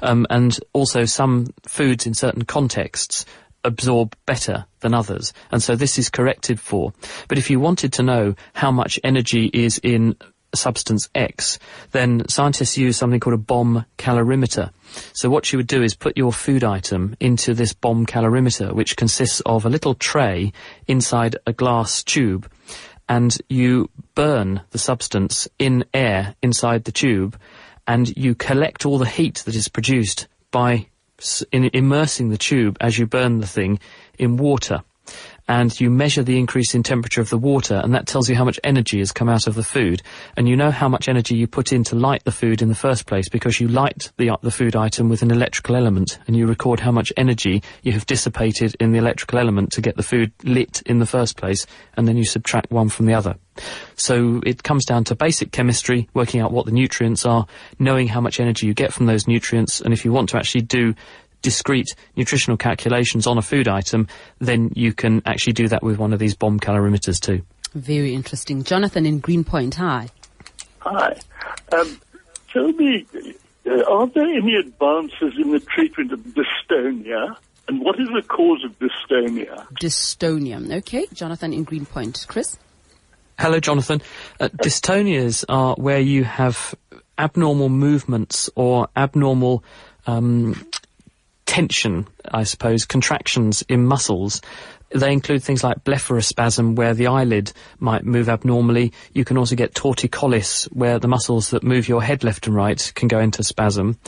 Um, 0.00 0.26
and 0.30 0.58
also 0.72 1.04
some 1.04 1.46
foods 1.66 2.06
in 2.06 2.14
certain 2.14 2.42
contexts 2.44 3.24
absorb 3.68 4.16
better 4.26 4.66
than 4.80 4.94
others. 4.94 5.32
And 5.52 5.62
so 5.62 5.76
this 5.76 5.98
is 5.98 6.10
corrected 6.10 6.58
for. 6.58 6.92
But 7.28 7.38
if 7.38 7.50
you 7.50 7.60
wanted 7.60 7.92
to 7.94 8.02
know 8.02 8.34
how 8.54 8.72
much 8.72 8.98
energy 9.04 9.50
is 9.52 9.78
in 9.82 10.16
substance 10.54 11.08
X, 11.14 11.58
then 11.92 12.26
scientists 12.28 12.78
use 12.78 12.96
something 12.96 13.20
called 13.20 13.34
a 13.34 13.38
bomb 13.38 13.84
calorimeter. 13.98 14.70
So 15.12 15.30
what 15.30 15.52
you 15.52 15.58
would 15.58 15.66
do 15.66 15.82
is 15.82 15.94
put 15.94 16.16
your 16.16 16.32
food 16.32 16.64
item 16.64 17.16
into 17.20 17.54
this 17.54 17.72
bomb 17.72 18.06
calorimeter, 18.06 18.72
which 18.72 18.96
consists 18.96 19.40
of 19.46 19.64
a 19.64 19.70
little 19.70 19.94
tray 19.94 20.52
inside 20.86 21.36
a 21.46 21.52
glass 21.52 22.02
tube, 22.02 22.50
and 23.08 23.36
you 23.48 23.90
burn 24.14 24.62
the 24.70 24.78
substance 24.78 25.48
in 25.58 25.84
air 25.92 26.34
inside 26.42 26.84
the 26.84 26.92
tube, 26.92 27.38
and 27.86 28.14
you 28.16 28.34
collect 28.34 28.84
all 28.84 28.98
the 28.98 29.06
heat 29.06 29.42
that 29.44 29.54
is 29.54 29.68
produced 29.68 30.28
by 30.50 30.86
in 31.52 31.70
immersing 31.72 32.30
the 32.30 32.38
tube 32.38 32.76
as 32.80 32.98
you 32.98 33.06
burn 33.06 33.40
the 33.40 33.46
thing 33.46 33.78
in 34.18 34.36
water 34.36 34.82
and 35.48 35.80
you 35.80 35.90
measure 35.90 36.22
the 36.22 36.38
increase 36.38 36.74
in 36.74 36.82
temperature 36.82 37.20
of 37.20 37.30
the 37.30 37.38
water, 37.38 37.80
and 37.82 37.94
that 37.94 38.06
tells 38.06 38.28
you 38.28 38.36
how 38.36 38.44
much 38.44 38.60
energy 38.62 38.98
has 38.98 39.12
come 39.12 39.28
out 39.28 39.46
of 39.46 39.54
the 39.54 39.62
food. 39.62 40.02
And 40.36 40.48
you 40.48 40.56
know 40.56 40.70
how 40.70 40.88
much 40.88 41.08
energy 41.08 41.36
you 41.36 41.46
put 41.46 41.72
in 41.72 41.84
to 41.84 41.96
light 41.96 42.24
the 42.24 42.32
food 42.32 42.60
in 42.60 42.68
the 42.68 42.74
first 42.74 43.06
place 43.06 43.28
because 43.28 43.58
you 43.58 43.68
light 43.68 44.12
the, 44.18 44.36
the 44.42 44.50
food 44.50 44.76
item 44.76 45.08
with 45.08 45.22
an 45.22 45.30
electrical 45.30 45.74
element, 45.74 46.18
and 46.26 46.36
you 46.36 46.46
record 46.46 46.80
how 46.80 46.92
much 46.92 47.12
energy 47.16 47.62
you 47.82 47.92
have 47.92 48.06
dissipated 48.06 48.76
in 48.78 48.92
the 48.92 48.98
electrical 48.98 49.38
element 49.38 49.72
to 49.72 49.80
get 49.80 49.96
the 49.96 50.02
food 50.02 50.32
lit 50.44 50.82
in 50.84 50.98
the 50.98 51.06
first 51.06 51.36
place, 51.36 51.66
and 51.96 52.06
then 52.06 52.16
you 52.16 52.24
subtract 52.24 52.70
one 52.70 52.90
from 52.90 53.06
the 53.06 53.14
other. 53.14 53.36
So 53.96 54.40
it 54.46 54.62
comes 54.62 54.84
down 54.84 55.04
to 55.04 55.16
basic 55.16 55.50
chemistry, 55.50 56.08
working 56.14 56.40
out 56.40 56.52
what 56.52 56.66
the 56.66 56.72
nutrients 56.72 57.26
are, 57.26 57.46
knowing 57.78 58.08
how 58.08 58.20
much 58.20 58.38
energy 58.38 58.66
you 58.66 58.74
get 58.74 58.92
from 58.92 59.06
those 59.06 59.26
nutrients, 59.26 59.80
and 59.80 59.92
if 59.92 60.04
you 60.04 60.12
want 60.12 60.28
to 60.30 60.36
actually 60.36 60.62
do 60.62 60.94
discrete 61.42 61.94
nutritional 62.16 62.56
calculations 62.56 63.26
on 63.26 63.38
a 63.38 63.42
food 63.42 63.68
item, 63.68 64.08
then 64.38 64.70
you 64.74 64.92
can 64.92 65.22
actually 65.26 65.52
do 65.52 65.68
that 65.68 65.82
with 65.82 65.98
one 65.98 66.12
of 66.12 66.18
these 66.18 66.34
bomb 66.34 66.58
calorimeters 66.60 67.20
too. 67.20 67.42
Very 67.74 68.14
interesting. 68.14 68.64
Jonathan 68.64 69.06
in 69.06 69.20
Greenpoint, 69.20 69.74
hi. 69.74 70.08
Hi. 70.80 71.16
Um, 71.72 72.00
tell 72.52 72.72
me, 72.72 73.06
uh, 73.66 73.82
are 73.84 74.06
there 74.06 74.24
any 74.24 74.54
advances 74.56 75.34
in 75.38 75.52
the 75.52 75.60
treatment 75.60 76.12
of 76.12 76.20
dystonia? 76.20 77.36
And 77.68 77.82
what 77.82 78.00
is 78.00 78.08
the 78.08 78.22
cause 78.22 78.64
of 78.64 78.78
dystonia? 78.78 79.66
Dystonia. 79.74 80.78
Okay, 80.78 81.06
Jonathan 81.12 81.52
in 81.52 81.64
Greenpoint. 81.64 82.24
Chris? 82.26 82.56
Hello, 83.38 83.60
Jonathan. 83.60 84.00
Uh, 84.40 84.48
dystonias 84.48 85.44
are 85.48 85.74
where 85.76 86.00
you 86.00 86.24
have 86.24 86.74
abnormal 87.18 87.68
movements 87.68 88.48
or 88.54 88.88
abnormal 88.96 89.62
um, 90.06 90.66
tension, 91.48 92.06
I 92.30 92.44
suppose, 92.44 92.84
contractions 92.84 93.62
in 93.62 93.86
muscles. 93.86 94.42
They 94.90 95.12
include 95.12 95.42
things 95.42 95.64
like 95.64 95.82
blepharospasm, 95.82 96.76
where 96.76 96.94
the 96.94 97.08
eyelid 97.08 97.52
might 97.78 98.04
move 98.04 98.28
abnormally. 98.28 98.92
You 99.14 99.24
can 99.24 99.38
also 99.38 99.56
get 99.56 99.74
torticollis, 99.74 100.66
where 100.66 100.98
the 100.98 101.08
muscles 101.08 101.50
that 101.50 101.64
move 101.64 101.88
your 101.88 102.02
head 102.02 102.22
left 102.22 102.46
and 102.46 102.54
right 102.54 102.92
can 102.94 103.08
go 103.08 103.18
into 103.18 103.42
spasm. 103.42 103.98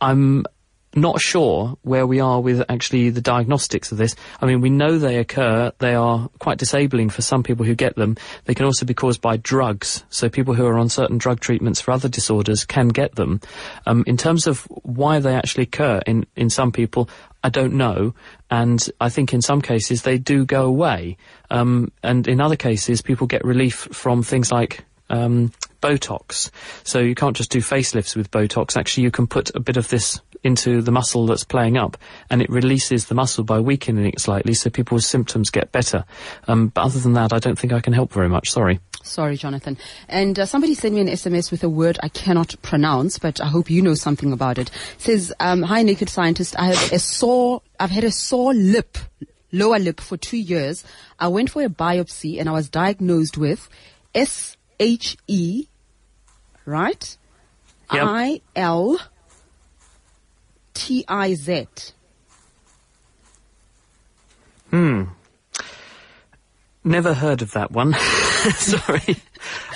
I'm 0.00 0.46
not 0.94 1.20
sure 1.20 1.76
where 1.82 2.06
we 2.06 2.20
are 2.20 2.40
with 2.40 2.62
actually 2.68 3.10
the 3.10 3.20
diagnostics 3.20 3.92
of 3.92 3.98
this. 3.98 4.16
I 4.40 4.46
mean, 4.46 4.60
we 4.60 4.70
know 4.70 4.98
they 4.98 5.18
occur. 5.18 5.72
They 5.78 5.94
are 5.94 6.28
quite 6.38 6.58
disabling 6.58 7.10
for 7.10 7.22
some 7.22 7.42
people 7.42 7.64
who 7.64 7.74
get 7.74 7.96
them. 7.96 8.16
They 8.44 8.54
can 8.54 8.66
also 8.66 8.84
be 8.84 8.94
caused 8.94 9.20
by 9.20 9.36
drugs. 9.36 10.04
So 10.10 10.28
people 10.28 10.54
who 10.54 10.66
are 10.66 10.78
on 10.78 10.88
certain 10.88 11.18
drug 11.18 11.40
treatments 11.40 11.80
for 11.80 11.92
other 11.92 12.08
disorders 12.08 12.64
can 12.64 12.88
get 12.88 13.14
them. 13.14 13.40
Um, 13.86 14.04
in 14.06 14.16
terms 14.16 14.46
of 14.46 14.64
why 14.82 15.20
they 15.20 15.34
actually 15.34 15.64
occur 15.64 16.00
in, 16.06 16.26
in 16.34 16.50
some 16.50 16.72
people, 16.72 17.08
I 17.44 17.50
don't 17.50 17.74
know. 17.74 18.14
And 18.50 18.84
I 19.00 19.08
think 19.08 19.32
in 19.32 19.42
some 19.42 19.62
cases 19.62 20.02
they 20.02 20.18
do 20.18 20.44
go 20.44 20.64
away. 20.64 21.16
Um, 21.50 21.92
and 22.02 22.26
in 22.26 22.40
other 22.40 22.56
cases, 22.56 23.00
people 23.00 23.26
get 23.26 23.44
relief 23.44 23.88
from 23.92 24.22
things 24.22 24.50
like 24.50 24.84
um, 25.08 25.52
Botox. 25.82 26.50
So 26.84 26.98
you 26.98 27.14
can't 27.14 27.36
just 27.36 27.50
do 27.50 27.60
facelifts 27.60 28.16
with 28.16 28.30
Botox. 28.30 28.76
Actually, 28.76 29.04
you 29.04 29.10
can 29.10 29.26
put 29.26 29.54
a 29.54 29.60
bit 29.60 29.76
of 29.76 29.88
this 29.88 30.20
into 30.42 30.82
the 30.82 30.90
muscle 30.90 31.26
that's 31.26 31.44
playing 31.44 31.76
up, 31.76 31.96
and 32.30 32.40
it 32.40 32.50
releases 32.50 33.06
the 33.06 33.14
muscle 33.14 33.44
by 33.44 33.60
weakening 33.60 34.06
it 34.06 34.20
slightly, 34.20 34.54
so 34.54 34.70
people's 34.70 35.06
symptoms 35.06 35.50
get 35.50 35.72
better. 35.72 36.04
Um, 36.48 36.68
but 36.68 36.82
other 36.82 36.98
than 36.98 37.14
that, 37.14 37.32
I 37.32 37.38
don't 37.38 37.58
think 37.58 37.72
I 37.72 37.80
can 37.80 37.92
help 37.92 38.12
very 38.12 38.28
much. 38.28 38.50
Sorry. 38.50 38.80
Sorry, 39.02 39.36
Jonathan. 39.36 39.78
And 40.08 40.38
uh, 40.38 40.46
somebody 40.46 40.74
sent 40.74 40.94
me 40.94 41.00
an 41.00 41.08
SMS 41.08 41.50
with 41.50 41.64
a 41.64 41.68
word 41.68 41.98
I 42.02 42.08
cannot 42.08 42.54
pronounce, 42.62 43.18
but 43.18 43.40
I 43.40 43.46
hope 43.46 43.70
you 43.70 43.82
know 43.82 43.94
something 43.94 44.32
about 44.32 44.58
it. 44.58 44.68
it 44.68 45.00
says, 45.00 45.32
um, 45.40 45.62
"Hi, 45.62 45.82
naked 45.82 46.08
scientist. 46.08 46.58
I 46.58 46.66
have 46.66 46.92
a 46.92 46.98
sore. 46.98 47.62
I've 47.78 47.90
had 47.90 48.04
a 48.04 48.10
sore 48.10 48.54
lip." 48.54 48.98
Lower 49.52 49.80
lip 49.80 50.00
for 50.00 50.16
two 50.16 50.36
years. 50.36 50.84
I 51.18 51.26
went 51.26 51.50
for 51.50 51.64
a 51.64 51.68
biopsy 51.68 52.38
and 52.38 52.48
I 52.48 52.52
was 52.52 52.68
diagnosed 52.68 53.36
with 53.36 53.68
S 54.14 54.56
H 54.78 55.16
E, 55.26 55.66
right? 56.64 57.16
Yep. 57.92 58.02
I 58.06 58.40
L 58.54 59.00
T 60.74 61.04
I 61.08 61.34
Z. 61.34 61.66
Hmm. 64.70 65.04
Never 66.82 67.12
heard 67.12 67.42
of 67.42 67.52
that 67.52 67.72
one. 67.72 67.92
Sorry. 68.54 69.16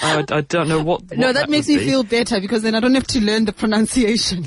I, 0.02 0.24
I, 0.30 0.40
don't 0.40 0.68
know 0.68 0.82
what. 0.82 1.02
what 1.02 1.18
no, 1.18 1.28
that, 1.28 1.34
that 1.34 1.50
makes 1.50 1.68
me 1.68 1.78
be. 1.78 1.84
feel 1.84 2.02
better 2.02 2.40
because 2.40 2.62
then 2.62 2.74
I 2.74 2.80
don't 2.80 2.94
have 2.94 3.06
to 3.08 3.20
learn 3.20 3.44
the 3.44 3.52
pronunciation. 3.52 4.46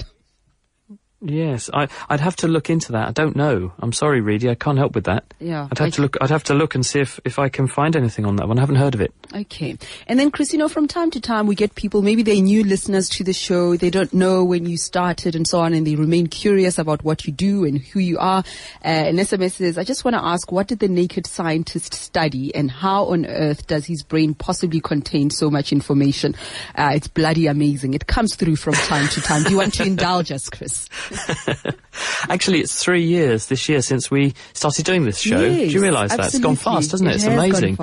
Yes, 1.20 1.68
I, 1.74 1.88
would 2.12 2.20
have 2.20 2.36
to 2.38 2.48
look 2.48 2.70
into 2.70 2.92
that. 2.92 3.08
I 3.08 3.12
don't 3.12 3.36
know. 3.36 3.74
I'm 3.80 3.92
sorry, 3.92 4.22
Redi. 4.22 4.52
I 4.52 4.56
can't 4.56 4.78
help 4.78 4.94
with 4.94 5.06
that. 5.06 5.34
Yeah, 5.40 5.68
I'd 5.72 5.80
have 5.80 5.94
to 5.94 6.02
look. 6.04 6.16
I'd 6.22 6.30
have 6.30 6.44
to 6.46 6.54
look 6.54 6.76
and 6.76 6.86
see 6.86 7.00
if, 7.00 7.20
if 7.26 7.40
I 7.40 7.50
can 7.50 7.68
find 7.68 7.96
anything 7.96 8.24
on 8.26 8.36
that 8.36 8.48
one. 8.48 8.60
I 8.60 8.62
haven't 8.62 8.76
heard 8.76 8.94
of 8.94 9.02
it. 9.02 9.12
Okay, 9.34 9.78
and 10.06 10.20
then 10.20 10.30
Chris, 10.30 10.54
you 10.54 10.60
know, 10.60 10.70
from 10.70 10.88
time 10.88 11.10
to 11.12 11.20
time 11.20 11.48
we 11.48 11.56
get 11.56 11.74
people. 11.74 12.04
Maybe 12.04 12.22
they're 12.22 12.36
new 12.36 12.64
listeners 12.64 13.10
to 13.10 13.24
the 13.24 13.34
show. 13.34 13.76
They 13.76 13.90
don't 13.90 14.14
know 14.14 14.44
when 14.44 14.68
you 14.68 14.78
started 14.78 15.36
and 15.36 15.48
so 15.48 15.60
on, 15.60 15.74
and 15.74 15.88
they 15.88 15.96
remain 15.96 16.28
curious 16.28 16.78
about 16.78 17.04
what 17.04 17.26
you 17.26 17.34
do 17.34 17.66
and 17.66 17.80
who 17.80 18.00
you 18.00 18.20
are. 18.20 18.44
Uh, 18.86 18.88
and 18.88 19.18
SMS 19.18 19.54
says, 19.54 19.80
"I 19.80 19.84
just 19.84 20.06
want 20.06 20.14
to 20.14 20.24
ask, 20.24 20.52
what 20.52 20.68
did 20.68 20.80
the 20.80 20.88
naked 20.88 21.26
scientist 21.26 21.96
study, 21.96 22.54
and 22.54 22.70
how 22.70 23.06
on 23.06 23.26
earth 23.26 23.66
does 23.66 23.88
his 23.88 24.04
brain 24.04 24.36
possibly 24.36 24.82
contain 24.82 25.32
so 25.32 25.50
much 25.50 25.72
information? 25.72 26.36
Uh, 26.76 26.92
it's 26.94 27.08
bloody 27.08 27.48
amazing. 27.48 27.96
It 27.96 28.06
comes 28.06 28.36
through 28.36 28.58
from 28.58 28.76
time 28.76 29.08
to 29.08 29.22
time. 29.22 29.42
Do 29.42 29.50
you 29.50 29.58
want 29.58 29.74
to 29.76 29.84
indulge 29.84 30.32
us, 30.32 30.48
Chris?" 30.52 30.88
Actually, 32.30 32.62
it's 32.62 32.82
three 32.82 33.04
years 33.04 33.48
this 33.48 33.68
year 33.70 33.82
since 33.82 34.10
we 34.10 34.34
started 34.54 34.86
doing 34.86 35.06
this 35.06 35.20
show. 35.20 35.42
Yes, 35.42 35.70
Do 35.70 35.74
you 35.74 35.82
realise 35.82 36.16
that? 36.16 36.28
It's 36.28 36.40
gone 36.40 36.56
fast, 36.56 36.92
hasn't 36.92 37.10
it? 37.10 37.14
it 37.14 37.16
it's 37.16 37.26
amazing. 37.26 37.78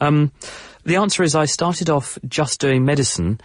Um, 0.00 0.32
the 0.84 0.96
answer 0.96 1.22
is 1.22 1.34
I 1.34 1.46
started 1.46 1.90
off 1.90 2.18
just 2.28 2.60
doing 2.60 2.84
medicine. 2.84 3.40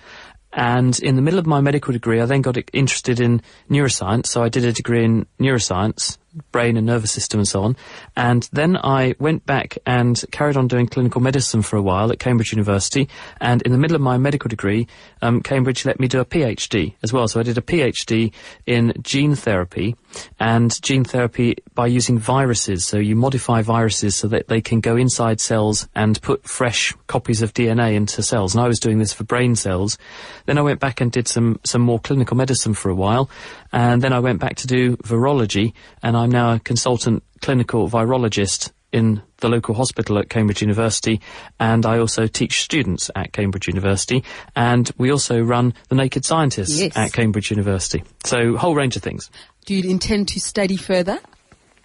And 0.51 0.99
in 0.99 1.15
the 1.15 1.21
middle 1.21 1.39
of 1.39 1.45
my 1.45 1.61
medical 1.61 1.93
degree, 1.93 2.19
I 2.19 2.25
then 2.25 2.41
got 2.41 2.57
interested 2.73 3.19
in 3.19 3.41
neuroscience. 3.69 4.27
So 4.27 4.43
I 4.43 4.49
did 4.49 4.65
a 4.65 4.73
degree 4.73 5.05
in 5.05 5.25
neuroscience 5.39 6.17
brain 6.51 6.77
and 6.77 6.85
nervous 6.85 7.11
system 7.11 7.39
and 7.39 7.47
so 7.47 7.63
on. 7.63 7.75
And 8.15 8.47
then 8.53 8.77
I 8.77 9.15
went 9.19 9.45
back 9.45 9.77
and 9.85 10.23
carried 10.31 10.57
on 10.57 10.67
doing 10.67 10.87
clinical 10.87 11.21
medicine 11.21 11.61
for 11.61 11.77
a 11.77 11.81
while 11.81 12.11
at 12.11 12.19
Cambridge 12.19 12.51
University. 12.51 13.09
And 13.41 13.61
in 13.63 13.71
the 13.71 13.77
middle 13.77 13.95
of 13.95 14.01
my 14.01 14.17
medical 14.17 14.49
degree, 14.49 14.87
um, 15.21 15.41
Cambridge 15.41 15.85
let 15.85 15.99
me 15.99 16.07
do 16.07 16.19
a 16.19 16.25
PhD 16.25 16.93
as 17.03 17.13
well. 17.13 17.27
So 17.27 17.39
I 17.39 17.43
did 17.43 17.57
a 17.57 17.61
PhD 17.61 18.31
in 18.65 18.93
gene 19.01 19.35
therapy 19.35 19.95
and 20.39 20.81
gene 20.81 21.03
therapy 21.03 21.57
by 21.75 21.87
using 21.87 22.17
viruses. 22.17 22.85
So 22.85 22.97
you 22.97 23.15
modify 23.15 23.61
viruses 23.61 24.15
so 24.15 24.27
that 24.29 24.47
they 24.47 24.61
can 24.61 24.79
go 24.79 24.95
inside 24.95 25.39
cells 25.39 25.87
and 25.95 26.21
put 26.21 26.47
fresh 26.47 26.93
copies 27.07 27.41
of 27.41 27.53
DNA 27.53 27.95
into 27.95 28.23
cells. 28.23 28.55
And 28.55 28.63
I 28.63 28.67
was 28.67 28.79
doing 28.79 28.99
this 28.99 29.13
for 29.13 29.23
brain 29.23 29.55
cells. 29.55 29.97
Then 30.45 30.57
I 30.57 30.61
went 30.61 30.79
back 30.79 31.01
and 31.01 31.11
did 31.11 31.27
some, 31.27 31.59
some 31.63 31.81
more 31.81 31.99
clinical 31.99 32.37
medicine 32.37 32.73
for 32.73 32.89
a 32.89 32.95
while. 32.95 33.29
And 33.71 34.01
then 34.01 34.13
I 34.13 34.19
went 34.19 34.39
back 34.39 34.55
to 34.57 34.67
do 34.67 34.97
virology 34.97 35.73
and 36.01 36.17
I'm 36.17 36.31
now 36.31 36.53
a 36.53 36.59
consultant 36.59 37.23
clinical 37.41 37.89
virologist 37.89 38.71
in 38.91 39.21
the 39.37 39.49
local 39.49 39.75
hospital 39.75 40.17
at 40.17 40.29
Cambridge 40.29 40.61
University, 40.61 41.21
and 41.59 41.85
I 41.85 41.99
also 41.99 42.27
teach 42.27 42.61
students 42.61 43.09
at 43.15 43.33
Cambridge 43.33 43.67
University, 43.67 44.23
and 44.55 44.89
we 44.97 45.11
also 45.11 45.39
run 45.41 45.73
the 45.89 45.95
Naked 45.95 46.25
Scientists 46.25 46.79
Yes. 46.79 46.95
at 46.95 47.13
Cambridge 47.13 47.51
University. 47.51 48.03
So, 48.23 48.55
a 48.55 48.57
whole 48.57 48.75
range 48.75 48.95
of 48.95 49.03
things. 49.03 49.29
Do 49.65 49.75
you 49.75 49.89
intend 49.89 50.27
to 50.29 50.39
study 50.39 50.75
further? 50.77 51.19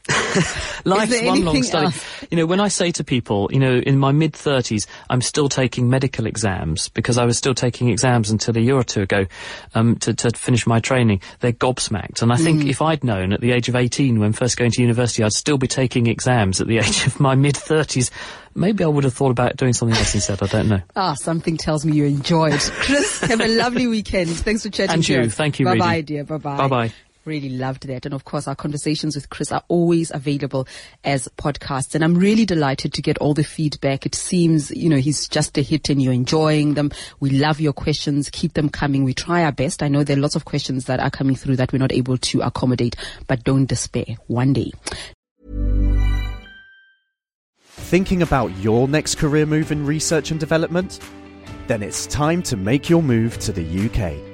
Life's 0.84 1.22
one 1.22 1.44
long 1.44 1.62
study. 1.62 1.86
else? 1.86 2.24
You 2.30 2.36
know, 2.36 2.46
when 2.46 2.60
I 2.60 2.68
say 2.68 2.90
to 2.92 3.04
people, 3.04 3.48
you 3.52 3.58
know, 3.58 3.78
in 3.78 3.98
my 3.98 4.12
mid 4.12 4.32
30s, 4.34 4.86
I'm 5.08 5.22
still 5.22 5.48
taking 5.48 5.88
medical 5.88 6.26
exams 6.26 6.88
because 6.90 7.16
I 7.16 7.24
was 7.24 7.38
still 7.38 7.54
taking 7.54 7.88
exams 7.88 8.30
until 8.30 8.56
a 8.56 8.60
year 8.60 8.74
or 8.76 8.84
two 8.84 9.00
ago 9.02 9.26
um, 9.74 9.96
to, 9.96 10.12
to 10.14 10.30
finish 10.30 10.66
my 10.66 10.80
training. 10.80 11.22
They're 11.40 11.52
gobsmacked. 11.52 12.20
And 12.22 12.32
I 12.32 12.36
think 12.36 12.54
Mm. 12.64 12.68
if 12.68 12.82
I'd 12.82 13.02
known 13.02 13.32
at 13.32 13.40
the 13.40 13.52
age 13.52 13.68
of 13.68 13.76
18 13.76 14.20
when 14.20 14.32
first 14.32 14.56
going 14.56 14.70
to 14.72 14.80
university, 14.82 15.22
I'd 15.24 15.32
still 15.32 15.58
be 15.58 15.66
taking 15.68 16.06
exams 16.06 16.60
at 16.60 16.66
the 16.66 16.78
age 16.84 17.06
of 17.06 17.18
my 17.18 17.34
mid 17.34 17.54
30s, 17.54 18.10
maybe 18.54 18.84
I 18.84 18.88
would 18.88 19.04
have 19.04 19.14
thought 19.14 19.30
about 19.30 19.56
doing 19.56 19.72
something 19.72 19.96
else 19.96 20.14
instead. 20.14 20.42
I 20.42 20.46
don't 20.46 20.68
know. 20.68 20.80
Ah, 20.96 21.14
something 21.14 21.56
tells 21.56 21.84
me 21.84 21.94
you 21.96 22.04
enjoyed. 22.04 22.60
Chris, 22.60 23.20
have 23.22 23.40
a 23.40 23.48
lovely 23.48 23.86
weekend. 23.86 24.30
Thanks 24.30 24.62
for 24.62 24.70
chatting 24.70 24.94
And 24.94 25.08
you. 25.08 25.30
Thank 25.30 25.58
you, 25.58 25.64
Bye 25.66 25.78
bye, 25.78 26.00
dear. 26.02 26.24
Bye 26.24 26.36
bye. 26.38 26.56
Bye-bye. 26.58 26.92
Really 27.24 27.48
loved 27.48 27.86
that. 27.88 28.04
And 28.04 28.14
of 28.14 28.24
course, 28.24 28.46
our 28.46 28.54
conversations 28.54 29.14
with 29.14 29.30
Chris 29.30 29.50
are 29.50 29.62
always 29.68 30.10
available 30.12 30.68
as 31.04 31.26
podcasts. 31.38 31.94
And 31.94 32.04
I'm 32.04 32.14
really 32.14 32.44
delighted 32.44 32.92
to 32.92 33.02
get 33.02 33.16
all 33.16 33.32
the 33.32 33.42
feedback. 33.42 34.04
It 34.04 34.14
seems, 34.14 34.70
you 34.70 34.90
know, 34.90 34.98
he's 34.98 35.26
just 35.26 35.56
a 35.56 35.62
hit 35.62 35.88
and 35.88 36.02
you're 36.02 36.12
enjoying 36.12 36.74
them. 36.74 36.90
We 37.20 37.30
love 37.30 37.60
your 37.60 37.72
questions. 37.72 38.28
Keep 38.28 38.52
them 38.52 38.68
coming. 38.68 39.04
We 39.04 39.14
try 39.14 39.42
our 39.42 39.52
best. 39.52 39.82
I 39.82 39.88
know 39.88 40.04
there 40.04 40.18
are 40.18 40.20
lots 40.20 40.36
of 40.36 40.44
questions 40.44 40.84
that 40.84 41.00
are 41.00 41.10
coming 41.10 41.34
through 41.34 41.56
that 41.56 41.72
we're 41.72 41.78
not 41.78 41.92
able 41.92 42.18
to 42.18 42.42
accommodate, 42.42 42.94
but 43.26 43.42
don't 43.42 43.66
despair. 43.66 44.04
One 44.26 44.52
day. 44.52 44.72
Thinking 47.60 48.20
about 48.20 48.54
your 48.58 48.86
next 48.86 49.16
career 49.16 49.46
move 49.46 49.72
in 49.72 49.86
research 49.86 50.30
and 50.30 50.38
development? 50.38 51.00
Then 51.68 51.82
it's 51.82 52.06
time 52.06 52.42
to 52.44 52.56
make 52.56 52.90
your 52.90 53.02
move 53.02 53.38
to 53.38 53.52
the 53.52 53.64
UK. 53.86 54.33